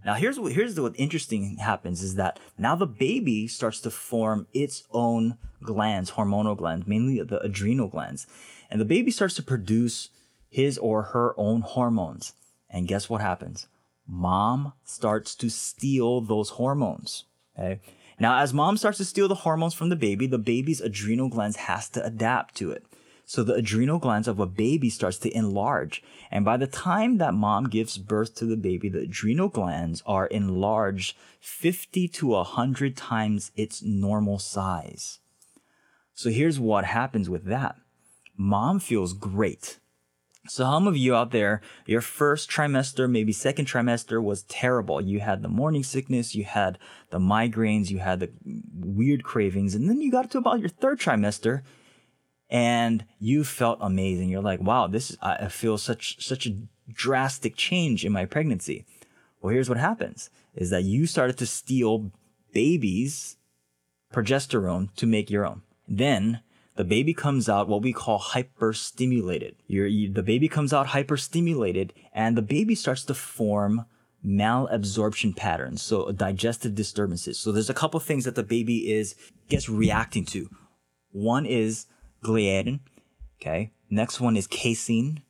Now 0.04 0.14
here's 0.14 0.40
what 0.40 0.52
here's 0.52 0.80
what 0.80 0.95
interesting 0.97 1.57
happens 1.57 2.02
is 2.02 2.14
that 2.14 2.40
now 2.57 2.75
the 2.75 2.87
baby 2.87 3.47
starts 3.47 3.80
to 3.80 3.90
form 3.90 4.47
its 4.52 4.85
own 4.90 5.37
glands, 5.62 6.12
hormonal 6.12 6.57
glands, 6.57 6.87
mainly 6.87 7.23
the 7.23 7.40
adrenal 7.40 7.88
glands. 7.88 8.26
And 8.71 8.80
the 8.80 8.87
baby 8.87 9.11
starts 9.11 9.35
to 9.35 9.42
produce 9.42 10.11
his 10.49 10.78
or 10.78 11.02
her 11.02 11.35
own 11.38 11.61
hormones. 11.61 12.35
And 12.71 12.88
guess 12.88 13.09
what 13.09 13.21
happens? 13.21 13.66
mom 14.09 14.73
starts 14.85 15.35
to 15.37 15.50
steal 15.50 16.23
those 16.23 16.50
hormones. 16.50 17.25
Okay. 17.57 17.80
Now, 18.21 18.41
as 18.41 18.53
mom 18.53 18.77
starts 18.77 18.99
to 18.99 19.05
steal 19.05 19.29
the 19.29 19.35
hormones 19.37 19.75
from 19.75 19.91
the 19.91 19.97
baby, 19.97 20.27
the 20.27 20.39
baby's 20.39 20.81
adrenal 20.81 21.29
glands 21.29 21.57
has 21.57 21.89
to 21.91 22.05
adapt 22.05 22.57
to 22.57 22.71
it. 22.71 22.85
So 23.25 23.45
the 23.45 23.55
adrenal 23.55 23.99
glands 23.99 24.27
of 24.27 24.41
a 24.41 24.47
baby 24.47 24.89
starts 24.89 25.19
to 25.19 25.37
enlarge. 25.37 26.03
And 26.31 26.45
by 26.45 26.57
the 26.57 26.67
time 26.67 27.19
that 27.19 27.35
mom 27.35 27.69
gives 27.69 27.99
birth 27.99 28.35
to 28.37 28.47
the 28.47 28.57
baby, 28.57 28.89
the 28.89 29.01
adrenal 29.01 29.49
glands 29.49 30.03
are 30.07 30.27
enlarged 30.29 31.15
50 31.39 32.09
to 32.09 32.27
100 32.29 32.97
times 32.97 33.53
its 33.55 33.83
normal 33.83 34.39
size. 34.39 35.19
So 36.15 36.31
here's 36.31 36.59
what 36.59 36.87
happens 36.87 37.29
with 37.29 37.45
that. 37.45 37.77
Mom 38.37 38.81
feels 38.81 39.13
great. 39.13 39.79
So, 40.49 40.64
some 40.64 40.87
of 40.87 40.97
you 40.97 41.14
out 41.14 41.31
there, 41.31 41.61
your 41.87 42.00
first 42.00 42.50
trimester, 42.50 43.11
maybe 43.11 43.33
second 43.33 43.67
trimester 43.67 44.23
was 44.23 44.45
terrible. 44.45 45.00
You 45.00 45.21
had 45.21 45.43
the 45.43 45.49
morning 45.49 45.83
sickness, 45.83 46.35
you 46.35 46.45
had 46.45 46.78
the 47.11 47.19
migraines, 47.19 47.90
you 47.90 47.99
had 47.99 48.21
the 48.21 48.31
weird 48.75 49.25
cravings, 49.25 49.75
and 49.75 49.88
then 49.88 50.00
you 50.00 50.11
got 50.11 50.31
to 50.31 50.38
about 50.38 50.61
your 50.61 50.69
third 50.69 50.99
trimester 51.00 51.62
and 52.50 53.05
you 53.19 53.45
felt 53.45 53.78
amazing. 53.81 54.31
You're 54.31 54.43
like, 54.43 54.61
wow, 54.61 54.87
this 54.87 55.11
is, 55.11 55.19
I 55.21 55.49
feel 55.49 55.76
such, 55.76 56.25
such 56.25 56.47
a 56.47 56.57
drastic 56.90 57.57
change 57.57 58.05
in 58.05 58.12
my 58.12 58.25
pregnancy. 58.25 58.87
Well, 59.40 59.52
here's 59.52 59.69
what 59.69 59.78
happens 59.78 60.31
is 60.55 60.71
that 60.71 60.85
you 60.85 61.07
started 61.07 61.37
to 61.38 61.47
steal 61.47 62.11
babies 62.52 63.37
progesterone 64.12 64.95
to 64.97 65.07
make 65.07 65.31
your 65.31 65.47
own. 65.47 65.62
Then 65.87 66.40
the 66.79 66.85
baby 66.85 67.13
comes 67.13 67.49
out 67.49 67.67
what 67.67 67.83
we 67.83 67.93
call 67.93 68.21
hyperstimulated. 68.21 69.57
you 69.67 70.13
the 70.13 70.23
baby 70.23 70.49
comes 70.49 70.73
out 70.73 70.87
hyperstimulated 70.87 71.91
and 72.13 72.37
the 72.37 72.43
baby 72.57 72.77
starts 72.77 73.03
to 73.07 73.15
form 73.15 73.85
malabsorption 74.25 75.35
patterns, 75.35 75.83
so 75.83 76.13
digestive 76.13 76.77
disturbances. 76.77 77.37
So 77.37 77.51
there's 77.51 77.69
a 77.69 77.75
couple 77.75 77.99
things 77.99 78.25
that 78.27 78.37
the 78.37 78.45
baby 78.45 78.93
is 78.93 79.17
gets 79.49 79.69
reacting 79.69 80.25
to. 80.27 80.49
One 81.11 81.47
is 81.47 81.87
gliadin. 82.23 82.79
Okay. 83.43 83.73
Next 83.91 84.21
one 84.21 84.37
is 84.37 84.47
casein. 84.47 85.23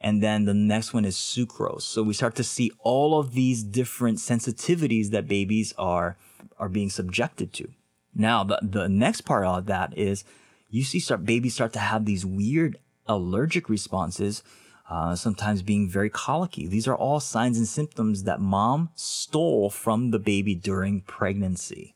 And 0.00 0.20
then 0.20 0.44
the 0.44 0.54
next 0.54 0.92
one 0.92 1.04
is 1.04 1.14
sucrose. 1.16 1.82
So 1.82 2.02
we 2.02 2.14
start 2.14 2.34
to 2.34 2.44
see 2.44 2.72
all 2.80 3.20
of 3.20 3.34
these 3.34 3.62
different 3.62 4.18
sensitivities 4.18 5.10
that 5.10 5.28
babies 5.28 5.72
are, 5.78 6.16
are 6.58 6.68
being 6.68 6.90
subjected 6.90 7.52
to. 7.54 7.68
Now, 8.12 8.42
the, 8.42 8.58
the 8.60 8.88
next 8.88 9.20
part 9.20 9.44
of 9.46 9.66
that 9.66 9.96
is 9.96 10.24
you 10.70 10.84
see 10.84 11.00
start, 11.00 11.24
babies 11.24 11.54
start 11.54 11.72
to 11.74 11.78
have 11.78 12.04
these 12.04 12.24
weird 12.24 12.78
allergic 13.06 13.68
responses, 13.68 14.42
uh, 14.88 15.14
sometimes 15.14 15.62
being 15.62 15.88
very 15.88 16.10
colicky. 16.10 16.66
These 16.66 16.88
are 16.88 16.96
all 16.96 17.20
signs 17.20 17.58
and 17.58 17.66
symptoms 17.66 18.22
that 18.22 18.40
mom 18.40 18.90
stole 18.94 19.70
from 19.70 20.10
the 20.10 20.18
baby 20.18 20.54
during 20.54 21.00
pregnancy. 21.02 21.94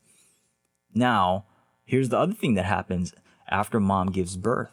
Now, 0.92 1.46
here's 1.84 2.08
the 2.08 2.18
other 2.18 2.34
thing 2.34 2.54
that 2.54 2.64
happens 2.64 3.14
after 3.48 3.80
mom 3.80 4.10
gives 4.10 4.36
birth. 4.36 4.70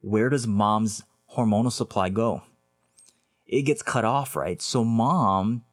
Where 0.00 0.28
does 0.28 0.46
mom's 0.46 1.02
hormonal 1.34 1.72
supply 1.72 2.08
go? 2.08 2.42
It 3.46 3.62
gets 3.62 3.82
cut 3.82 4.04
off, 4.04 4.36
right? 4.36 4.60
So 4.60 4.84
mom 4.84 5.64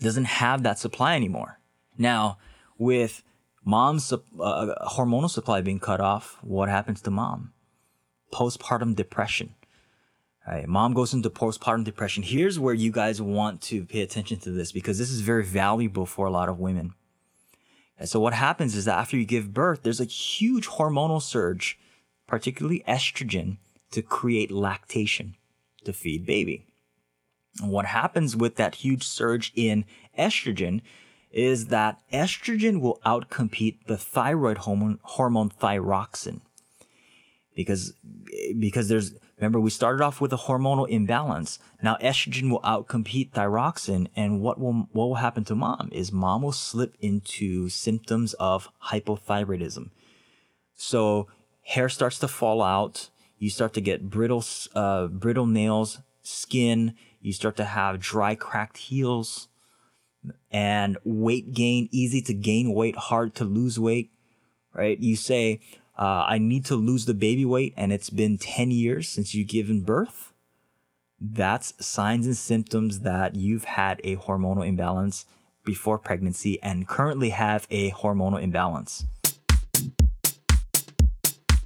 doesn't 0.00 0.24
have 0.24 0.62
that 0.62 0.78
supply 0.78 1.14
anymore. 1.14 1.58
Now, 1.98 2.38
with 2.78 3.22
mom's 3.64 4.12
uh, 4.12 4.18
hormonal 4.38 5.30
supply 5.30 5.60
being 5.60 5.80
cut 5.80 6.00
off, 6.00 6.38
what 6.42 6.68
happens 6.68 7.00
to 7.02 7.10
mom? 7.10 7.52
Postpartum 8.32 8.94
depression. 8.94 9.54
Right, 10.46 10.66
mom 10.66 10.94
goes 10.94 11.12
into 11.12 11.30
postpartum 11.30 11.84
depression. 11.84 12.22
Here's 12.22 12.58
where 12.58 12.74
you 12.74 12.90
guys 12.90 13.20
want 13.20 13.60
to 13.62 13.84
pay 13.84 14.00
attention 14.00 14.38
to 14.40 14.50
this 14.50 14.72
because 14.72 14.98
this 14.98 15.10
is 15.10 15.20
very 15.20 15.44
valuable 15.44 16.06
for 16.06 16.26
a 16.26 16.30
lot 16.30 16.48
of 16.48 16.58
women. 16.58 16.94
And 17.98 18.08
so 18.08 18.18
what 18.18 18.32
happens 18.32 18.74
is 18.74 18.86
that 18.86 18.98
after 18.98 19.16
you 19.16 19.26
give 19.26 19.52
birth, 19.52 19.82
there's 19.82 20.00
a 20.00 20.06
huge 20.06 20.66
hormonal 20.66 21.20
surge, 21.20 21.78
particularly 22.26 22.82
estrogen, 22.88 23.58
to 23.90 24.02
create 24.02 24.50
lactation 24.50 25.36
to 25.84 25.92
feed 25.92 26.24
baby. 26.24 26.64
And 27.60 27.70
what 27.70 27.86
happens 27.86 28.34
with 28.34 28.56
that 28.56 28.76
huge 28.76 29.02
surge 29.02 29.52
in 29.54 29.84
estrogen 30.18 30.80
is 31.30 31.66
that 31.66 32.00
estrogen 32.12 32.80
will 32.80 33.00
outcompete 33.06 33.86
the 33.86 33.96
thyroid 33.96 34.58
hormone, 34.58 34.98
hormone 35.02 35.50
thyroxine. 35.50 36.40
Because, 37.54 37.94
because 38.58 38.88
there's 38.88 39.14
Remember, 39.40 39.58
we 39.58 39.70
started 39.70 40.04
off 40.04 40.20
with 40.20 40.34
a 40.34 40.36
hormonal 40.36 40.86
imbalance. 40.86 41.58
Now 41.82 41.96
estrogen 42.02 42.50
will 42.50 42.60
outcompete 42.60 43.30
thyroxine, 43.30 44.08
and 44.14 44.42
what 44.42 44.60
will 44.60 44.88
what 44.92 45.06
will 45.08 45.14
happen 45.14 45.44
to 45.44 45.54
mom 45.54 45.88
is 45.92 46.12
mom 46.12 46.42
will 46.42 46.52
slip 46.52 46.94
into 47.00 47.70
symptoms 47.70 48.34
of 48.34 48.68
hypothyroidism. 48.88 49.90
So 50.74 51.28
hair 51.62 51.88
starts 51.88 52.18
to 52.18 52.28
fall 52.28 52.60
out. 52.60 53.08
You 53.38 53.48
start 53.48 53.72
to 53.74 53.80
get 53.80 54.10
brittle 54.10 54.44
uh, 54.74 55.06
brittle 55.06 55.46
nails, 55.46 56.00
skin. 56.22 56.94
You 57.22 57.32
start 57.32 57.56
to 57.56 57.64
have 57.64 57.98
dry, 57.98 58.34
cracked 58.34 58.76
heels, 58.76 59.48
and 60.50 60.98
weight 61.04 61.54
gain. 61.54 61.88
Easy 61.90 62.20
to 62.22 62.34
gain 62.34 62.74
weight, 62.74 62.96
hard 62.96 63.34
to 63.36 63.44
lose 63.44 63.78
weight. 63.78 64.10
Right? 64.72 64.98
You 64.98 65.16
say, 65.16 65.60
uh, 65.98 66.24
I 66.26 66.38
need 66.38 66.64
to 66.66 66.76
lose 66.76 67.04
the 67.04 67.14
baby 67.14 67.44
weight 67.44 67.74
and 67.76 67.92
it's 67.92 68.10
been 68.10 68.38
10 68.38 68.70
years 68.70 69.08
since 69.08 69.34
you've 69.34 69.48
given 69.48 69.82
birth, 69.82 70.32
that's 71.20 71.74
signs 71.84 72.24
and 72.24 72.36
symptoms 72.36 73.00
that 73.00 73.34
you've 73.34 73.64
had 73.64 74.00
a 74.02 74.16
hormonal 74.16 74.66
imbalance 74.66 75.26
before 75.64 75.98
pregnancy 75.98 76.60
and 76.62 76.88
currently 76.88 77.28
have 77.28 77.66
a 77.70 77.90
hormonal 77.90 78.42
imbalance. 78.42 79.04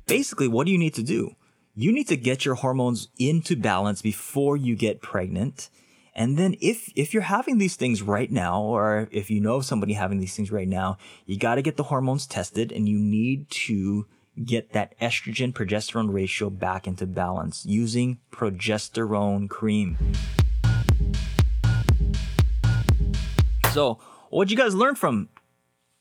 Basically, 0.07 0.49
what 0.49 0.67
do 0.67 0.73
you 0.73 0.79
need 0.79 0.95
to 0.95 1.05
do? 1.05 1.37
You 1.77 1.93
need 1.93 2.09
to 2.09 2.17
get 2.17 2.45
your 2.45 2.57
hormones 2.57 3.09
into 3.19 3.57
balance 3.57 4.03
before 4.03 4.57
you 4.57 4.75
get 4.75 5.01
pregnant. 5.01 5.71
And 6.17 6.39
then 6.39 6.55
if 6.61 6.93
if 6.95 7.13
you're 7.13 7.25
having 7.25 7.59
these 7.59 7.75
things 7.75 8.01
right 8.01 8.31
now, 8.31 8.63
or 8.63 9.09
if 9.11 9.31
you 9.31 9.41
know 9.41 9.57
of 9.57 9.65
somebody 9.65 9.95
having 9.95 10.21
these 10.21 10.37
things 10.37 10.53
right 10.53 10.69
now, 10.69 10.97
you 11.27 11.37
got 11.37 11.57
to 11.57 11.63
get 11.63 11.77
the 11.77 11.85
hormones 11.85 12.27
tested 12.27 12.71
and 12.71 12.89
you 12.89 12.99
need 12.99 13.51
to 13.51 14.07
get 14.45 14.73
that 14.73 14.99
estrogen 15.01 15.53
progesterone 15.53 16.13
ratio 16.13 16.51
back 16.51 16.87
into 16.87 17.07
balance 17.07 17.67
using 17.67 18.19
progesterone 18.31 19.49
cream. 19.49 19.99
So, 23.73 23.99
what 24.31 24.51
you 24.51 24.57
guys 24.57 24.75
learn 24.75 24.95
from 24.95 25.31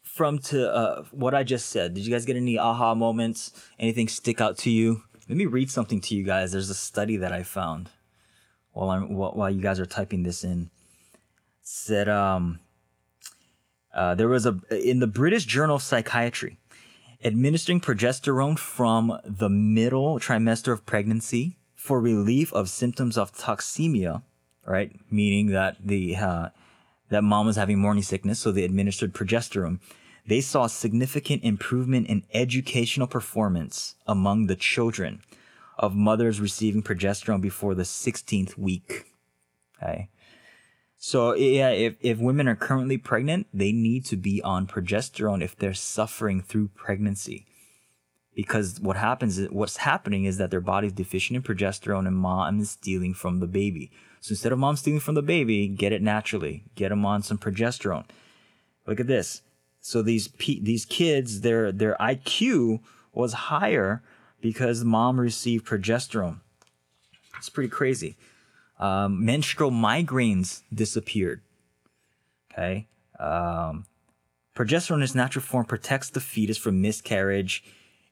from 0.03 0.37
to 0.37 0.71
uh, 0.71 1.03
what 1.09 1.33
I 1.33 1.41
just 1.41 1.69
said? 1.69 1.95
Did 1.95 2.05
you 2.05 2.11
guys 2.11 2.25
get 2.25 2.35
any 2.35 2.59
aha 2.59 2.93
moments? 2.93 3.51
Anything 3.79 4.07
stick 4.07 4.39
out 4.39 4.59
to 4.59 4.69
you? 4.69 5.01
Let 5.27 5.37
me 5.37 5.47
read 5.47 5.71
something 5.71 6.01
to 6.01 6.15
you 6.15 6.23
guys. 6.23 6.51
There's 6.51 6.69
a 6.69 6.75
study 6.75 7.17
that 7.17 7.31
I 7.31 7.41
found 7.41 7.89
while 8.73 8.89
I'm 8.89 9.13
while 9.13 9.49
you 9.49 9.61
guys 9.61 9.79
are 9.79 9.85
typing 9.85 10.23
this 10.23 10.43
in. 10.43 10.69
Said 11.61 12.09
um, 12.09 12.59
uh, 13.93 14.15
there 14.15 14.27
was 14.27 14.45
a 14.45 14.59
in 14.71 14.99
the 14.99 15.07
British 15.07 15.45
Journal 15.45 15.77
of 15.77 15.81
Psychiatry 15.81 16.57
administering 17.23 17.79
progesterone 17.79 18.59
from 18.59 19.17
the 19.23 19.49
middle 19.49 20.19
trimester 20.19 20.73
of 20.73 20.85
pregnancy 20.85 21.57
for 21.73 21.99
relief 21.99 22.51
of 22.53 22.69
symptoms 22.69 23.17
of 23.17 23.33
toxemia, 23.33 24.21
right? 24.65 24.91
Meaning 25.09 25.47
that 25.47 25.77
the 25.83 26.15
uh, 26.15 26.49
that 27.09 27.23
mom 27.23 27.45
was 27.45 27.55
having 27.55 27.79
morning 27.79 28.03
sickness, 28.03 28.39
so 28.39 28.51
they 28.51 28.63
administered 28.63 29.13
progesterone. 29.13 29.79
They 30.25 30.41
saw 30.41 30.67
significant 30.67 31.43
improvement 31.43 32.07
in 32.07 32.23
educational 32.33 33.07
performance 33.07 33.95
among 34.07 34.47
the 34.47 34.55
children 34.55 35.21
of 35.83 35.93
mothers 35.93 36.39
receiving 36.39 36.81
progesterone 36.81 37.41
before 37.41 37.75
the 37.75 37.83
16th 37.83 38.57
week. 38.57 39.11
Okay. 39.75 40.09
So 40.95 41.33
yeah, 41.35 41.71
if, 41.71 41.97
if 41.99 42.19
women 42.19 42.47
are 42.47 42.55
currently 42.55 42.97
pregnant, 42.97 43.47
they 43.53 43.73
need 43.73 44.05
to 44.05 44.15
be 44.15 44.41
on 44.43 44.65
progesterone 44.65 45.43
if 45.43 45.57
they're 45.57 45.73
suffering 45.73 46.41
through 46.41 46.69
pregnancy. 46.69 47.45
Because 48.33 48.79
what 48.79 48.95
happens 48.95 49.37
is 49.37 49.49
what's 49.51 49.77
happening 49.77 50.23
is 50.23 50.37
that 50.37 50.51
their 50.51 50.61
body's 50.61 50.93
deficient 50.93 51.35
in 51.35 51.43
progesterone 51.43 52.07
and 52.07 52.15
mom 52.15 52.61
is 52.61 52.71
stealing 52.71 53.13
from 53.13 53.41
the 53.41 53.47
baby. 53.47 53.91
So 54.21 54.31
instead 54.31 54.53
of 54.53 54.59
mom 54.59 54.77
stealing 54.77 55.01
from 55.01 55.15
the 55.15 55.21
baby, 55.21 55.67
get 55.67 55.91
it 55.91 56.01
naturally. 56.01 56.63
Get 56.75 56.89
them 56.89 57.05
on 57.05 57.23
some 57.23 57.37
progesterone. 57.37 58.05
Look 58.87 59.01
at 59.01 59.07
this. 59.07 59.41
So 59.81 60.01
these 60.01 60.29
these 60.61 60.85
kids, 60.85 61.41
their 61.41 61.73
their 61.73 61.97
IQ 61.99 62.79
was 63.11 63.33
higher 63.33 64.01
because 64.43 64.83
mom 64.83 65.19
received 65.19 65.65
progesterone. 65.65 66.41
It's 67.37 67.49
pretty 67.49 67.69
crazy 67.69 68.17
um, 68.83 69.23
menstrual 69.23 69.71
migraines 69.71 70.61
disappeared. 70.73 71.41
Okay. 72.51 72.87
Um, 73.17 73.85
progesterone 74.55 74.97
in 74.97 75.03
its 75.03 75.15
natural 75.15 75.41
form 75.41 75.65
protects 75.65 76.09
the 76.09 76.19
fetus 76.19 76.57
from 76.57 76.81
miscarriage, 76.81 77.63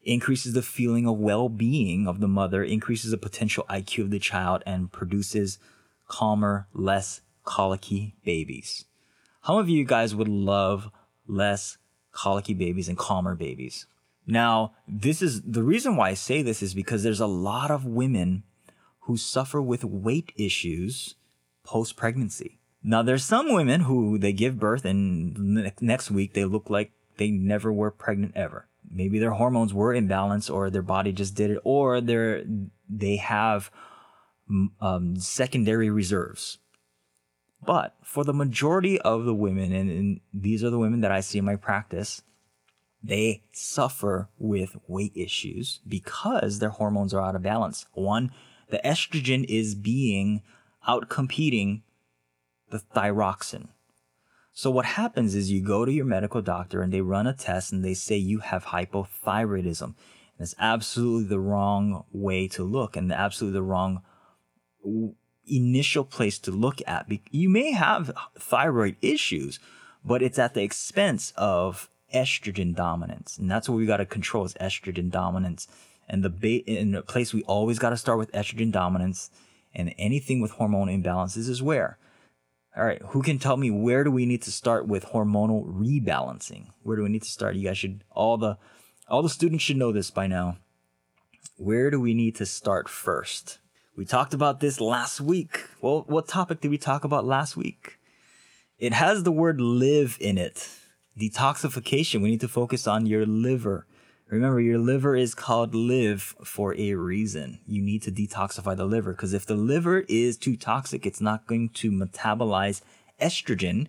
increases 0.03 0.53
the 0.53 0.61
feeling 0.61 1.05
of 1.05 1.17
well-being 1.17 2.07
of 2.07 2.21
the 2.21 2.27
mother, 2.27 2.63
increases 2.63 3.11
the 3.11 3.17
potential 3.17 3.65
IQ 3.69 4.03
of 4.03 4.11
the 4.11 4.19
child, 4.19 4.63
and 4.65 4.91
produces 4.91 5.59
calmer, 6.07 6.67
less 6.73 7.19
colicky 7.43 8.15
babies. 8.23 8.85
How 9.41 9.55
many 9.55 9.63
of 9.63 9.69
you 9.69 9.83
guys 9.83 10.15
would 10.15 10.29
love 10.29 10.89
less 11.27 11.77
colicky 12.13 12.53
babies 12.53 12.87
and 12.87 12.97
calmer 12.97 13.35
babies? 13.35 13.87
Now, 14.31 14.75
this 14.87 15.21
is 15.21 15.41
the 15.41 15.61
reason 15.61 15.97
why 15.97 16.11
I 16.11 16.13
say 16.13 16.41
this 16.41 16.63
is 16.63 16.73
because 16.73 17.03
there's 17.03 17.19
a 17.19 17.27
lot 17.27 17.69
of 17.69 17.83
women 17.83 18.43
who 19.01 19.17
suffer 19.17 19.61
with 19.61 19.83
weight 19.83 20.31
issues 20.37 21.15
post 21.65 21.97
pregnancy. 21.97 22.57
Now, 22.81 23.01
there's 23.01 23.25
some 23.25 23.53
women 23.53 23.81
who 23.81 24.17
they 24.17 24.31
give 24.31 24.57
birth 24.57 24.85
and 24.85 25.73
next 25.81 26.11
week 26.11 26.33
they 26.33 26.45
look 26.45 26.69
like 26.69 26.93
they 27.17 27.29
never 27.29 27.73
were 27.73 27.91
pregnant 27.91 28.31
ever. 28.37 28.69
Maybe 28.89 29.19
their 29.19 29.31
hormones 29.31 29.73
were 29.73 29.93
imbalanced 29.93 30.49
or 30.49 30.69
their 30.69 30.81
body 30.81 31.11
just 31.11 31.35
did 31.35 31.51
it 31.51 31.59
or 31.65 31.99
they're, 31.99 32.45
they 32.89 33.17
have 33.17 33.69
um, 34.79 35.17
secondary 35.17 35.89
reserves. 35.89 36.57
But 37.61 37.97
for 38.01 38.23
the 38.23 38.33
majority 38.33 38.97
of 39.01 39.25
the 39.25 39.35
women, 39.35 39.73
and, 39.73 39.91
and 39.91 40.21
these 40.33 40.63
are 40.63 40.69
the 40.69 40.79
women 40.79 41.01
that 41.01 41.11
I 41.11 41.19
see 41.19 41.37
in 41.37 41.43
my 41.43 41.57
practice, 41.57 42.21
they 43.03 43.43
suffer 43.51 44.29
with 44.37 44.77
weight 44.87 45.13
issues 45.15 45.79
because 45.87 46.59
their 46.59 46.69
hormones 46.69 47.13
are 47.13 47.21
out 47.21 47.35
of 47.35 47.41
balance. 47.41 47.85
One, 47.93 48.31
the 48.69 48.81
estrogen 48.85 49.43
is 49.45 49.75
being 49.75 50.41
out 50.87 51.09
competing 51.09 51.83
the 52.69 52.79
thyroxin. 52.79 53.69
So 54.53 54.69
what 54.69 54.85
happens 54.85 55.33
is 55.33 55.51
you 55.51 55.61
go 55.61 55.85
to 55.85 55.91
your 55.91 56.05
medical 56.05 56.41
doctor 56.41 56.81
and 56.81 56.91
they 56.91 57.01
run 57.01 57.27
a 57.27 57.33
test 57.33 57.71
and 57.71 57.83
they 57.83 57.93
say 57.93 58.17
you 58.17 58.39
have 58.39 58.65
hypothyroidism. 58.65 59.83
And 59.83 59.95
it's 60.39 60.55
absolutely 60.59 61.29
the 61.29 61.39
wrong 61.39 62.05
way 62.11 62.47
to 62.49 62.63
look 62.63 62.95
and 62.95 63.11
absolutely 63.11 63.59
the 63.59 63.63
wrong 63.63 64.01
initial 65.47 66.03
place 66.03 66.37
to 66.39 66.51
look 66.51 66.81
at. 66.87 67.07
You 67.31 67.49
may 67.49 67.71
have 67.71 68.11
thyroid 68.37 68.97
issues, 69.01 69.59
but 70.03 70.21
it's 70.21 70.39
at 70.39 70.53
the 70.53 70.63
expense 70.63 71.31
of 71.37 71.89
estrogen 72.13 72.75
dominance. 72.75 73.37
And 73.37 73.49
that's 73.49 73.67
what 73.67 73.75
we 73.75 73.85
got 73.85 73.97
to 73.97 74.05
control 74.05 74.45
is 74.45 74.53
estrogen 74.55 75.09
dominance. 75.09 75.67
And 76.07 76.23
the 76.23 76.29
ba- 76.29 76.69
in 76.69 76.91
the 76.91 77.01
place 77.01 77.33
we 77.33 77.43
always 77.43 77.79
got 77.79 77.91
to 77.91 77.97
start 77.97 78.17
with 78.17 78.31
estrogen 78.31 78.71
dominance 78.71 79.29
and 79.73 79.93
anything 79.97 80.41
with 80.41 80.51
hormone 80.51 80.87
imbalances 80.87 81.49
is 81.49 81.63
where? 81.63 81.97
All 82.75 82.85
right, 82.85 83.01
who 83.07 83.21
can 83.21 83.37
tell 83.37 83.57
me 83.57 83.69
where 83.69 84.03
do 84.03 84.11
we 84.11 84.25
need 84.25 84.41
to 84.43 84.51
start 84.51 84.87
with 84.87 85.07
hormonal 85.07 85.65
rebalancing? 85.65 86.67
Where 86.83 86.95
do 86.95 87.03
we 87.03 87.09
need 87.09 87.23
to 87.23 87.29
start? 87.29 87.55
You 87.55 87.67
guys 87.67 87.77
should 87.77 88.03
all 88.09 88.37
the 88.37 88.57
all 89.09 89.21
the 89.21 89.29
students 89.29 89.63
should 89.63 89.77
know 89.77 89.91
this 89.91 90.09
by 90.09 90.27
now. 90.27 90.57
Where 91.57 91.91
do 91.91 91.99
we 91.99 92.13
need 92.13 92.35
to 92.37 92.45
start 92.45 92.87
first? 92.87 93.59
We 93.97 94.05
talked 94.05 94.33
about 94.33 94.61
this 94.61 94.79
last 94.79 95.19
week. 95.19 95.67
Well, 95.81 96.05
what 96.07 96.29
topic 96.29 96.61
did 96.61 96.71
we 96.71 96.77
talk 96.77 97.03
about 97.03 97.25
last 97.25 97.57
week? 97.57 97.97
It 98.79 98.93
has 98.93 99.23
the 99.23 99.31
word 99.33 99.59
live 99.59 100.17
in 100.21 100.37
it. 100.37 100.69
Detoxification. 101.19 102.21
We 102.21 102.31
need 102.31 102.41
to 102.41 102.47
focus 102.47 102.87
on 102.87 103.05
your 103.05 103.25
liver. 103.25 103.85
Remember, 104.29 104.61
your 104.61 104.79
liver 104.79 105.15
is 105.15 105.35
called 105.35 105.75
live 105.75 106.35
for 106.43 106.73
a 106.77 106.93
reason. 106.93 107.59
You 107.67 107.81
need 107.81 108.01
to 108.03 108.11
detoxify 108.11 108.77
the 108.77 108.85
liver 108.85 109.11
because 109.11 109.33
if 109.33 109.45
the 109.45 109.55
liver 109.55 110.05
is 110.07 110.37
too 110.37 110.55
toxic, 110.55 111.05
it's 111.05 111.19
not 111.19 111.47
going 111.47 111.69
to 111.69 111.91
metabolize 111.91 112.81
estrogen. 113.21 113.87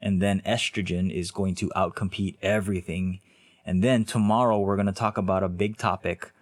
And 0.00 0.20
then 0.20 0.42
estrogen 0.46 1.10
is 1.10 1.30
going 1.30 1.54
to 1.56 1.70
outcompete 1.70 2.36
everything. 2.42 3.20
And 3.64 3.82
then 3.82 4.04
tomorrow 4.04 4.60
we're 4.60 4.76
going 4.76 4.86
to 4.86 4.92
talk 4.92 5.16
about 5.16 5.42
a 5.42 5.48
big 5.48 5.78
topic 5.78 6.32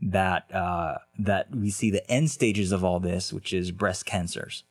that, 0.00 0.54
uh, 0.54 0.98
that 1.18 1.54
we 1.54 1.70
see 1.70 1.90
the 1.90 2.08
end 2.08 2.30
stages 2.30 2.70
of 2.70 2.84
all 2.84 3.00
this, 3.00 3.32
which 3.32 3.52
is 3.52 3.72
breast 3.72 4.06
cancers. 4.06 4.62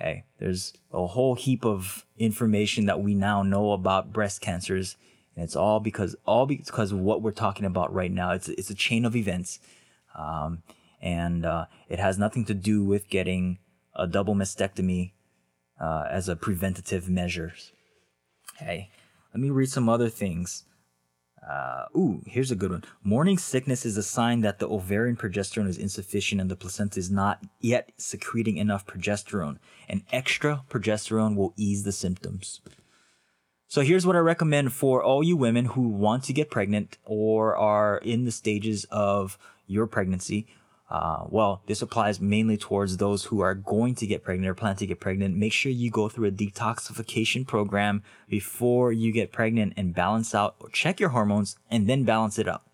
Okay. 0.00 0.24
There's 0.38 0.72
a 0.92 1.06
whole 1.06 1.34
heap 1.34 1.64
of 1.64 2.06
information 2.16 2.86
that 2.86 3.02
we 3.02 3.14
now 3.14 3.42
know 3.42 3.72
about 3.72 4.12
breast 4.12 4.40
cancers 4.40 4.96
and 5.40 5.44
it's 5.44 5.56
all 5.56 5.80
because 5.80 6.16
all 6.26 6.46
because 6.46 6.92
of 6.92 6.98
what 6.98 7.22
we're 7.22 7.30
talking 7.30 7.64
about 7.64 7.92
right 7.94 8.10
now. 8.10 8.32
It's 8.32 8.48
it's 8.48 8.70
a 8.70 8.74
chain 8.74 9.04
of 9.04 9.16
events, 9.16 9.58
um, 10.14 10.62
and 11.00 11.46
uh, 11.46 11.66
it 11.88 11.98
has 11.98 12.18
nothing 12.18 12.44
to 12.46 12.54
do 12.54 12.84
with 12.84 13.08
getting 13.08 13.58
a 13.94 14.06
double 14.06 14.34
mastectomy 14.34 15.12
uh, 15.80 16.04
as 16.10 16.28
a 16.28 16.36
preventative 16.36 17.08
measure. 17.08 17.54
Okay, 18.56 18.90
let 19.32 19.40
me 19.40 19.50
read 19.50 19.70
some 19.70 19.88
other 19.88 20.08
things. 20.08 20.64
Uh, 21.48 21.86
ooh, 21.96 22.22
here's 22.26 22.50
a 22.50 22.56
good 22.56 22.70
one. 22.70 22.84
Morning 23.02 23.38
sickness 23.38 23.86
is 23.86 23.96
a 23.96 24.02
sign 24.02 24.42
that 24.42 24.58
the 24.58 24.68
ovarian 24.68 25.16
progesterone 25.16 25.68
is 25.68 25.78
insufficient 25.78 26.40
and 26.40 26.50
the 26.50 26.56
placenta 26.56 26.98
is 26.98 27.10
not 27.10 27.42
yet 27.60 27.92
secreting 27.96 28.58
enough 28.58 28.86
progesterone. 28.86 29.58
And 29.88 30.02
extra 30.12 30.62
progesterone 30.68 31.36
will 31.36 31.54
ease 31.56 31.84
the 31.84 31.92
symptoms. 31.92 32.60
So 33.68 33.82
here's 33.82 34.06
what 34.06 34.16
I 34.16 34.20
recommend 34.20 34.72
for 34.72 35.02
all 35.02 35.22
you 35.22 35.36
women 35.36 35.66
who 35.66 35.88
want 35.88 36.24
to 36.24 36.32
get 36.32 36.50
pregnant 36.50 36.98
or 37.04 37.56
are 37.56 37.98
in 37.98 38.24
the 38.24 38.32
stages 38.32 38.84
of 38.90 39.38
your 39.66 39.86
pregnancy. 39.86 40.48
Uh, 40.90 41.24
well, 41.28 41.62
this 41.66 41.82
applies 41.82 42.20
mainly 42.20 42.56
towards 42.56 42.96
those 42.96 43.24
who 43.26 43.40
are 43.40 43.54
going 43.54 43.94
to 43.94 44.06
get 44.08 44.24
pregnant 44.24 44.50
or 44.50 44.54
plan 44.54 44.74
to 44.74 44.86
get 44.86 44.98
pregnant. 44.98 45.36
Make 45.36 45.52
sure 45.52 45.70
you 45.70 45.88
go 45.88 46.08
through 46.08 46.26
a 46.26 46.32
detoxification 46.32 47.46
program 47.46 48.02
before 48.28 48.90
you 48.90 49.12
get 49.12 49.30
pregnant 49.30 49.74
and 49.76 49.94
balance 49.94 50.34
out 50.34 50.56
or 50.58 50.68
check 50.70 50.98
your 50.98 51.10
hormones 51.10 51.56
and 51.70 51.88
then 51.88 52.02
balance 52.02 52.40
it 52.40 52.48
up. 52.48 52.66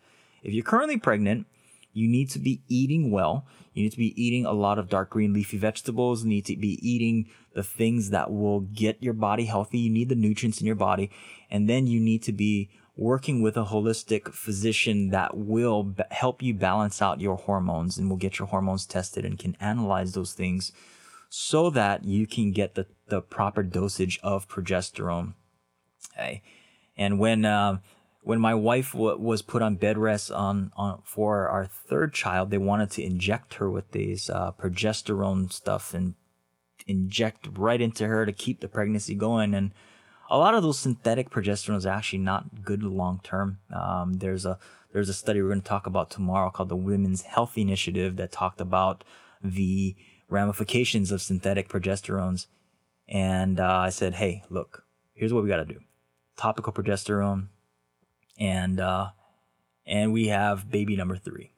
If 0.42 0.54
you're 0.54 0.64
currently 0.64 0.96
pregnant, 0.96 1.46
you 1.92 2.08
need 2.08 2.30
to 2.30 2.38
be 2.38 2.62
eating 2.68 3.10
well. 3.10 3.46
You 3.74 3.82
need 3.82 3.92
to 3.92 3.98
be 3.98 4.22
eating 4.22 4.46
a 4.46 4.52
lot 4.52 4.78
of 4.78 4.88
dark 4.88 5.10
green 5.10 5.34
leafy 5.34 5.58
vegetables. 5.58 6.24
You 6.24 6.30
need 6.30 6.46
to 6.46 6.56
be 6.56 6.78
eating 6.86 7.28
the 7.54 7.62
things 7.62 8.10
that 8.10 8.30
will 8.30 8.60
get 8.60 9.02
your 9.02 9.12
body 9.12 9.44
healthy. 9.44 9.78
You 9.78 9.90
need 9.90 10.08
the 10.08 10.14
nutrients 10.14 10.60
in 10.60 10.66
your 10.66 10.76
body. 10.76 11.10
And 11.50 11.68
then 11.68 11.86
you 11.86 12.00
need 12.00 12.22
to 12.22 12.32
be 12.32 12.70
working 12.96 13.42
with 13.42 13.56
a 13.56 13.64
holistic 13.64 14.32
physician 14.32 15.10
that 15.10 15.36
will 15.36 15.82
b- 15.84 16.02
help 16.10 16.42
you 16.42 16.54
balance 16.54 17.02
out 17.02 17.20
your 17.20 17.36
hormones 17.36 17.98
and 17.98 18.08
will 18.08 18.16
get 18.16 18.38
your 18.38 18.48
hormones 18.48 18.86
tested 18.86 19.24
and 19.24 19.38
can 19.38 19.56
analyze 19.60 20.14
those 20.14 20.32
things 20.32 20.72
so 21.28 21.68
that 21.68 22.04
you 22.04 22.26
can 22.26 22.52
get 22.52 22.74
the, 22.74 22.86
the 23.08 23.20
proper 23.20 23.62
dosage 23.62 24.18
of 24.22 24.48
progesterone. 24.48 25.34
Okay. 26.12 26.42
And 26.96 27.18
when, 27.18 27.44
uh, 27.44 27.78
when 28.22 28.40
my 28.40 28.54
wife 28.54 28.92
w- 28.92 29.18
was 29.18 29.42
put 29.42 29.60
on 29.60 29.76
bed 29.76 29.98
rest 29.98 30.32
on, 30.32 30.72
on 30.74 31.02
for 31.04 31.48
our 31.48 31.66
third 31.66 32.14
child, 32.14 32.50
they 32.50 32.58
wanted 32.58 32.90
to 32.92 33.04
inject 33.04 33.54
her 33.54 33.70
with 33.70 33.90
these 33.90 34.30
uh, 34.30 34.52
progesterone 34.52 35.52
stuff 35.52 35.92
and 35.92 36.14
inject 36.86 37.48
right 37.58 37.80
into 37.80 38.06
her 38.06 38.24
to 38.24 38.32
keep 38.32 38.60
the 38.60 38.68
pregnancy 38.68 39.14
going. 39.14 39.52
And 39.52 39.72
a 40.30 40.38
lot 40.38 40.54
of 40.54 40.62
those 40.62 40.78
synthetic 40.78 41.30
progesterones 41.30 41.86
are 41.86 41.94
actually 41.94 42.18
not 42.20 42.62
good 42.64 42.82
long 42.82 43.20
term. 43.22 43.58
Um, 43.72 44.14
there's 44.14 44.44
a 44.44 44.58
there's 44.92 45.08
a 45.08 45.14
study 45.14 45.42
we're 45.42 45.48
going 45.48 45.60
to 45.60 45.68
talk 45.68 45.86
about 45.86 46.10
tomorrow 46.10 46.50
called 46.50 46.68
the 46.68 46.76
Women's 46.76 47.22
Health 47.22 47.58
Initiative 47.58 48.16
that 48.16 48.32
talked 48.32 48.60
about 48.60 49.04
the 49.42 49.94
ramifications 50.28 51.12
of 51.12 51.20
synthetic 51.20 51.68
progesterones. 51.68 52.46
And 53.08 53.60
uh, 53.60 53.76
I 53.76 53.90
said, 53.90 54.14
hey, 54.14 54.42
look, 54.48 54.84
here's 55.14 55.32
what 55.32 55.42
we 55.42 55.48
got 55.48 55.56
to 55.56 55.64
do: 55.64 55.80
topical 56.36 56.72
progesterone 56.72 57.48
and 58.38 58.80
uh, 58.80 59.10
and 59.86 60.12
we 60.12 60.28
have 60.28 60.70
baby 60.70 60.96
number 60.96 61.16
three. 61.16 61.52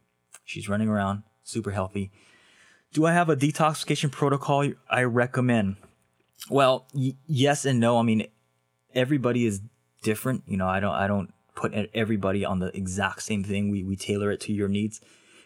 She's 0.45 0.69
running 0.69 0.89
around, 0.89 1.23
super 1.43 1.71
healthy. 1.71 2.11
Do 2.93 3.05
I 3.05 3.13
have 3.13 3.29
a 3.29 3.37
detoxification 3.37 4.11
protocol 4.11 4.73
I 4.91 5.03
recommend? 5.03 5.77
Well, 6.49 6.87
y- 6.95 7.17
yes 7.27 7.65
and 7.65 7.81
no. 7.81 7.99
I 7.99 8.03
mean, 8.03 8.27
everybody 8.95 9.47
is 9.47 9.61
different. 10.03 10.43
You 10.47 10.57
know, 10.57 10.69
I 10.69 10.81
don't 10.81 10.95
I 10.95 11.07
don't 11.07 11.33
put 11.55 11.73
everybody 11.95 12.45
on 12.45 12.61
the 12.61 12.77
exact 12.77 13.23
same 13.23 13.45
thing. 13.45 13.71
We 13.71 13.83
we 13.83 13.97
tailor 13.97 14.31
it 14.31 14.41
to 14.43 14.53
your 14.53 14.69
needs, 14.69 15.01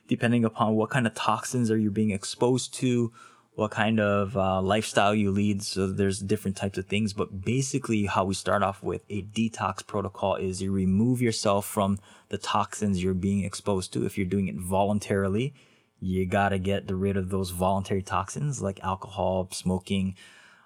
depending 0.09 0.45
upon 0.45 0.75
what 0.75 0.91
kind 0.91 1.07
of 1.07 1.15
toxins 1.15 1.71
are 1.71 1.79
you 1.79 1.91
being 1.91 2.11
exposed 2.11 2.75
to, 2.75 3.13
what 3.55 3.71
kind 3.71 4.01
of 4.01 4.37
uh, 4.37 4.61
lifestyle 4.61 5.15
you 5.15 5.31
lead. 5.31 5.63
So 5.63 5.87
there's 5.87 6.21
different 6.21 6.57
types 6.57 6.79
of 6.79 6.87
things, 6.87 7.13
but 7.13 7.45
basically 7.45 8.07
how 8.07 8.25
we 8.25 8.35
start 8.35 8.63
off 8.63 8.83
with 8.83 9.05
a 9.09 9.23
detox 9.23 9.87
protocol 9.87 10.37
is 10.37 10.63
you 10.63 10.73
remove 10.73 11.21
yourself 11.21 11.67
from 11.67 11.99
the 12.29 12.39
toxins 12.39 13.03
you're 13.03 13.15
being 13.15 13.45
exposed 13.45 13.93
to. 13.93 14.07
If 14.07 14.17
you're 14.17 14.27
doing 14.27 14.49
it 14.49 14.57
voluntarily, 14.57 15.55
you 16.01 16.27
gotta 16.27 16.59
get 16.59 16.91
rid 16.91 17.17
of 17.17 17.31
those 17.31 17.51
voluntary 17.51 18.03
toxins 18.03 18.61
like 18.61 18.81
alcohol, 18.83 19.49
smoking, 19.53 20.17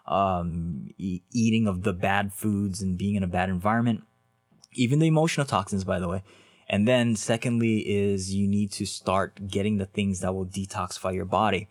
um, 0.06 0.88
e- 0.98 1.22
eating 1.32 1.66
of 1.66 1.82
the 1.82 1.92
bad 1.92 2.32
foods 2.32 2.82
and 2.82 2.98
being 2.98 3.14
in 3.14 3.22
a 3.22 3.28
bad 3.28 3.48
environment, 3.48 4.04
even 4.72 4.98
the 4.98 5.06
emotional 5.06 5.46
toxins, 5.46 5.84
by 5.84 5.98
the 5.98 6.08
way. 6.08 6.22
And 6.68 6.86
then 6.86 7.16
secondly 7.16 7.78
is 7.78 8.34
you 8.34 8.48
need 8.48 8.72
to 8.72 8.86
start 8.86 9.48
getting 9.48 9.78
the 9.78 9.86
things 9.86 10.20
that 10.20 10.34
will 10.34 10.46
detoxify 10.46 11.14
your 11.14 11.24
body. 11.24 11.68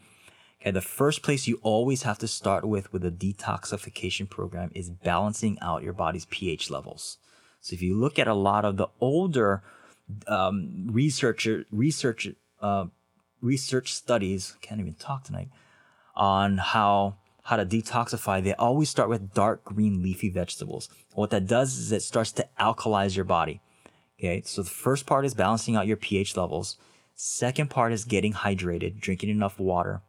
Okay, 0.61 0.71
the 0.71 0.81
first 0.81 1.21
place 1.21 1.47
you 1.47 1.59
always 1.61 2.03
have 2.03 2.17
to 2.19 2.27
start 2.27 2.65
with 2.65 2.91
with 2.91 3.05
a 3.05 3.11
detoxification 3.11 4.29
program 4.29 4.71
is 4.73 4.89
balancing 4.89 5.57
out 5.61 5.83
your 5.83 5.93
body's 5.93 6.25
pH 6.25 6.71
levels. 6.71 7.17
So 7.59 7.73
if 7.73 7.81
you 7.81 7.95
look 7.95 8.17
at 8.17 8.27
a 8.27 8.33
lot 8.33 8.63
of 8.63 8.77
the 8.77 8.87
older 9.01 9.63
um, 10.27 10.87
researcher 10.89 11.65
research 11.71 12.27
uh, 12.61 12.85
research 13.41 13.93
studies, 13.93 14.55
can't 14.61 14.79
even 14.79 14.95
talk 14.95 15.23
tonight, 15.23 15.49
on 16.15 16.57
how 16.57 17.17
how 17.45 17.55
to 17.55 17.65
detoxify, 17.65 18.43
they 18.43 18.55
always 18.55 18.89
start 18.89 19.07
with 19.07 19.35
dark 19.35 19.63
green 19.63 20.01
leafy 20.01 20.29
vegetables. 20.29 20.89
What 21.13 21.29
that 21.29 21.45
does 21.45 21.77
is 21.77 21.91
it 21.91 22.01
starts 22.01 22.31
to 22.33 22.47
alkalize 22.59 23.15
your 23.15 23.25
body. 23.25 23.61
Okay. 24.19 24.41
So 24.45 24.63
the 24.63 24.69
first 24.71 25.05
part 25.05 25.25
is 25.25 25.35
balancing 25.35 25.75
out 25.75 25.85
your 25.85 25.95
pH 25.95 26.35
levels. 26.35 26.77
Second 27.13 27.69
part 27.69 27.93
is 27.93 28.03
getting 28.03 28.33
hydrated, 28.33 28.99
drinking 28.99 29.29
enough 29.29 29.59
water. 29.59 30.01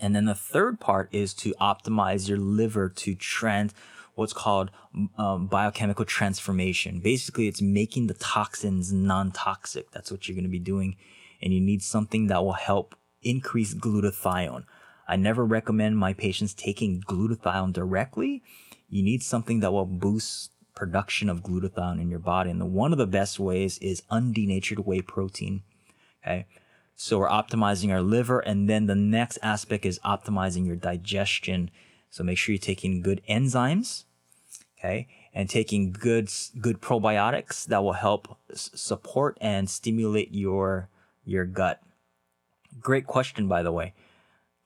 And 0.00 0.16
then 0.16 0.24
the 0.24 0.34
third 0.34 0.80
part 0.80 1.10
is 1.12 1.34
to 1.34 1.54
optimize 1.60 2.26
your 2.26 2.38
liver 2.38 2.88
to 2.88 3.14
trend 3.14 3.74
what's 4.14 4.32
called 4.32 4.70
um, 5.18 5.48
biochemical 5.48 6.06
transformation. 6.06 7.00
Basically, 7.00 7.48
it's 7.48 7.60
making 7.60 8.06
the 8.06 8.14
toxins 8.14 8.94
non-toxic. 8.94 9.90
That's 9.90 10.10
what 10.10 10.26
you're 10.26 10.34
going 10.34 10.44
to 10.44 10.50
be 10.50 10.58
doing. 10.58 10.96
And 11.42 11.52
you 11.52 11.60
need 11.60 11.82
something 11.82 12.28
that 12.28 12.42
will 12.42 12.54
help 12.54 12.94
increase 13.20 13.74
glutathione. 13.74 14.64
I 15.08 15.16
never 15.16 15.44
recommend 15.44 15.98
my 15.98 16.12
patients 16.12 16.54
taking 16.54 17.00
glutathione 17.02 17.72
directly. 17.72 18.42
You 18.88 19.02
need 19.02 19.22
something 19.22 19.60
that 19.60 19.72
will 19.72 19.86
boost 19.86 20.52
production 20.74 21.28
of 21.28 21.42
glutathione 21.42 22.00
in 22.00 22.10
your 22.10 22.18
body. 22.18 22.50
And 22.50 22.60
the, 22.60 22.66
one 22.66 22.92
of 22.92 22.98
the 22.98 23.06
best 23.06 23.38
ways 23.38 23.78
is 23.78 24.02
undenatured 24.10 24.84
whey 24.84 25.00
protein. 25.00 25.62
Okay. 26.22 26.46
So 26.94 27.18
we're 27.18 27.28
optimizing 27.28 27.90
our 27.90 28.02
liver. 28.02 28.40
And 28.40 28.68
then 28.68 28.86
the 28.86 28.94
next 28.94 29.38
aspect 29.42 29.86
is 29.86 29.98
optimizing 30.00 30.66
your 30.66 30.76
digestion. 30.76 31.70
So 32.10 32.24
make 32.24 32.38
sure 32.38 32.52
you're 32.52 32.60
taking 32.60 33.02
good 33.02 33.22
enzymes. 33.28 34.04
Okay. 34.78 35.08
And 35.32 35.48
taking 35.48 35.92
good, 35.92 36.30
good 36.60 36.80
probiotics 36.80 37.64
that 37.66 37.82
will 37.82 37.94
help 37.94 38.38
s- 38.50 38.70
support 38.74 39.36
and 39.40 39.68
stimulate 39.68 40.32
your, 40.32 40.88
your 41.24 41.44
gut. 41.44 41.82
Great 42.80 43.06
question, 43.06 43.48
by 43.48 43.62
the 43.62 43.72
way. 43.72 43.94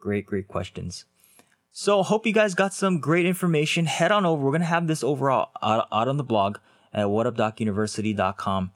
Great, 0.00 0.26
great 0.26 0.48
questions. 0.48 1.04
So 1.72 2.02
hope 2.02 2.26
you 2.26 2.32
guys 2.32 2.54
got 2.54 2.74
some 2.74 2.98
great 2.98 3.26
information. 3.26 3.86
Head 3.86 4.10
on 4.10 4.26
over. 4.26 4.42
We're 4.42 4.50
to 4.62 4.66
have 4.66 4.86
this 4.86 5.04
overall 5.04 5.50
out, 5.62 5.86
out 5.92 6.08
on 6.08 6.16
the 6.16 6.24
blog 6.24 6.58
at 6.92 7.06
whatupdocuniversity.com. 7.06 8.72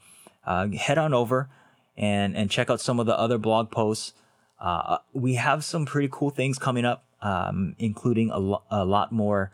Uh, 0.47 0.69
head 0.69 0.99
on 0.99 1.13
over 1.13 1.49
and, 1.97 2.37
and 2.37 2.51
check 2.51 2.71
out 2.71 2.81
some 2.81 3.01
of 3.01 3.07
the 3.07 3.19
other 3.19 3.39
blog 3.39 3.71
posts. 3.71 4.13
Uh, 4.61 4.99
we 5.13 5.35
have 5.35 5.65
some 5.65 5.87
pretty 5.87 6.09
cool 6.13 6.31
things 6.31 6.59
coming 6.59 6.85
up, 6.85 7.05
um, 7.23 7.75
including 7.79 8.31
a, 8.31 8.39
lo- 8.39 8.63
a 8.71 8.85
lot 8.85 9.11
more 9.11 9.51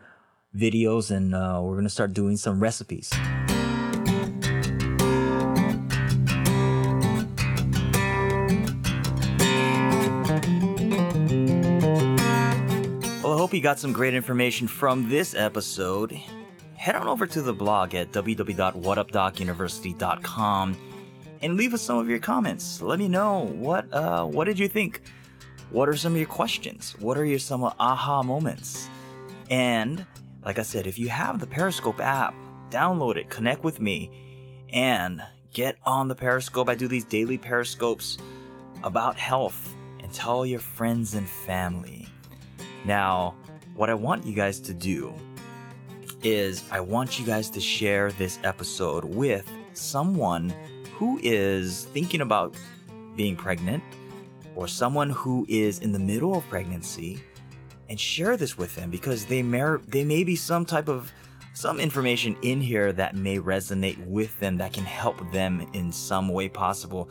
videos, 0.55 1.09
and 1.09 1.33
uh, 1.33 1.59
we're 1.63 1.73
to 1.83 1.89
start 1.89 2.13
doing 2.13 2.37
some 2.37 2.59
recipes. 2.59 3.11
Hope 13.51 13.57
you 13.57 13.61
got 13.61 13.77
some 13.77 13.91
great 13.91 14.13
information 14.13 14.65
from 14.65 15.09
this 15.09 15.35
episode. 15.35 16.17
Head 16.77 16.95
on 16.95 17.05
over 17.05 17.27
to 17.27 17.41
the 17.41 17.51
blog 17.51 17.93
at 17.93 18.13
www.whatupdocuniversity.com 18.13 20.77
and 21.41 21.57
leave 21.57 21.73
us 21.73 21.81
some 21.81 21.97
of 21.97 22.09
your 22.09 22.19
comments. 22.19 22.81
Let 22.81 22.97
me 22.97 23.09
know 23.09 23.39
what 23.39 23.93
uh, 23.93 24.23
what 24.23 24.45
did 24.45 24.57
you 24.57 24.69
think? 24.69 25.01
What 25.69 25.89
are 25.89 25.97
some 25.97 26.13
of 26.13 26.17
your 26.17 26.29
questions? 26.29 26.95
What 26.99 27.17
are 27.17 27.25
your 27.25 27.39
some 27.39 27.65
aha 27.65 28.23
moments? 28.23 28.87
And 29.49 30.05
like 30.45 30.57
I 30.57 30.61
said, 30.61 30.87
if 30.87 30.97
you 30.97 31.09
have 31.09 31.41
the 31.41 31.47
Periscope 31.47 31.99
app, 31.99 32.33
download 32.69 33.17
it, 33.17 33.29
connect 33.29 33.65
with 33.65 33.81
me, 33.81 34.09
and 34.69 35.21
get 35.51 35.75
on 35.83 36.07
the 36.07 36.15
Periscope. 36.15 36.69
I 36.69 36.75
do 36.75 36.87
these 36.87 37.03
daily 37.03 37.37
Periscopes 37.37 38.17
about 38.81 39.17
health 39.17 39.75
and 39.99 40.09
tell 40.13 40.45
your 40.45 40.61
friends 40.61 41.15
and 41.15 41.27
family. 41.27 42.07
Now, 42.85 43.35
what 43.75 43.89
I 43.89 43.93
want 43.93 44.25
you 44.25 44.33
guys 44.33 44.59
to 44.61 44.73
do 44.73 45.13
is 46.23 46.63
I 46.71 46.79
want 46.79 47.19
you 47.19 47.25
guys 47.25 47.49
to 47.51 47.59
share 47.59 48.11
this 48.11 48.39
episode 48.43 49.05
with 49.05 49.49
someone 49.73 50.53
who 50.93 51.19
is 51.23 51.85
thinking 51.85 52.21
about 52.21 52.55
being 53.15 53.35
pregnant 53.35 53.83
or 54.55 54.67
someone 54.67 55.09
who 55.09 55.45
is 55.49 55.79
in 55.79 55.91
the 55.91 55.99
middle 55.99 56.35
of 56.35 56.47
pregnancy 56.49 57.23
and 57.89 57.99
share 57.99 58.37
this 58.37 58.57
with 58.57 58.75
them 58.75 58.89
because 58.89 59.25
they 59.25 59.41
may 59.41 59.77
they 59.87 60.03
may 60.03 60.23
be 60.23 60.35
some 60.35 60.65
type 60.65 60.87
of 60.87 61.11
some 61.53 61.79
information 61.79 62.35
in 62.43 62.61
here 62.61 62.93
that 62.93 63.15
may 63.15 63.37
resonate 63.37 63.97
with 64.05 64.37
them 64.39 64.57
that 64.57 64.73
can 64.73 64.85
help 64.85 65.19
them 65.31 65.67
in 65.73 65.91
some 65.91 66.29
way 66.29 66.47
possible 66.47 67.09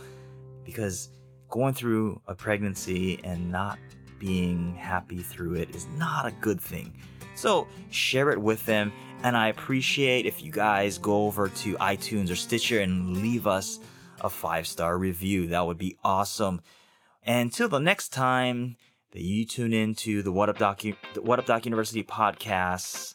because 0.64 1.10
going 1.48 1.74
through 1.74 2.20
a 2.26 2.34
pregnancy 2.34 3.20
and 3.24 3.50
not 3.50 3.78
being 4.20 4.74
happy 4.76 5.22
through 5.22 5.54
it 5.54 5.74
is 5.74 5.88
not 5.96 6.26
a 6.26 6.30
good 6.30 6.60
thing. 6.60 6.92
So 7.34 7.66
share 7.90 8.30
it 8.30 8.40
with 8.40 8.64
them. 8.66 8.92
And 9.24 9.36
I 9.36 9.48
appreciate 9.48 10.26
if 10.26 10.42
you 10.44 10.52
guys 10.52 10.98
go 10.98 11.24
over 11.26 11.48
to 11.48 11.74
iTunes 11.74 12.30
or 12.30 12.36
Stitcher 12.36 12.80
and 12.80 13.16
leave 13.16 13.46
us 13.46 13.80
a 14.20 14.30
five 14.30 14.66
star 14.66 14.96
review. 14.96 15.48
That 15.48 15.66
would 15.66 15.78
be 15.78 15.96
awesome. 16.04 16.60
And 17.24 17.48
until 17.48 17.68
the 17.68 17.80
next 17.80 18.10
time 18.10 18.76
that 19.12 19.22
you 19.22 19.44
tune 19.44 19.72
into 19.72 20.22
the 20.22 20.32
What 20.32 20.48
Up 20.48 20.58
Doc, 20.58 20.82
the 20.82 21.22
What 21.22 21.38
Up 21.38 21.46
Doc 21.46 21.64
University 21.64 22.02
podcast, 22.02 23.14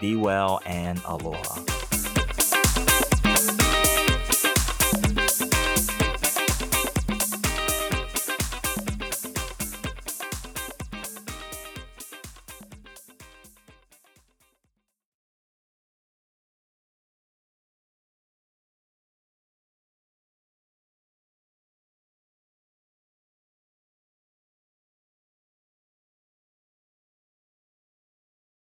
be 0.00 0.16
well 0.16 0.60
and 0.64 1.00
aloha. 1.04 1.85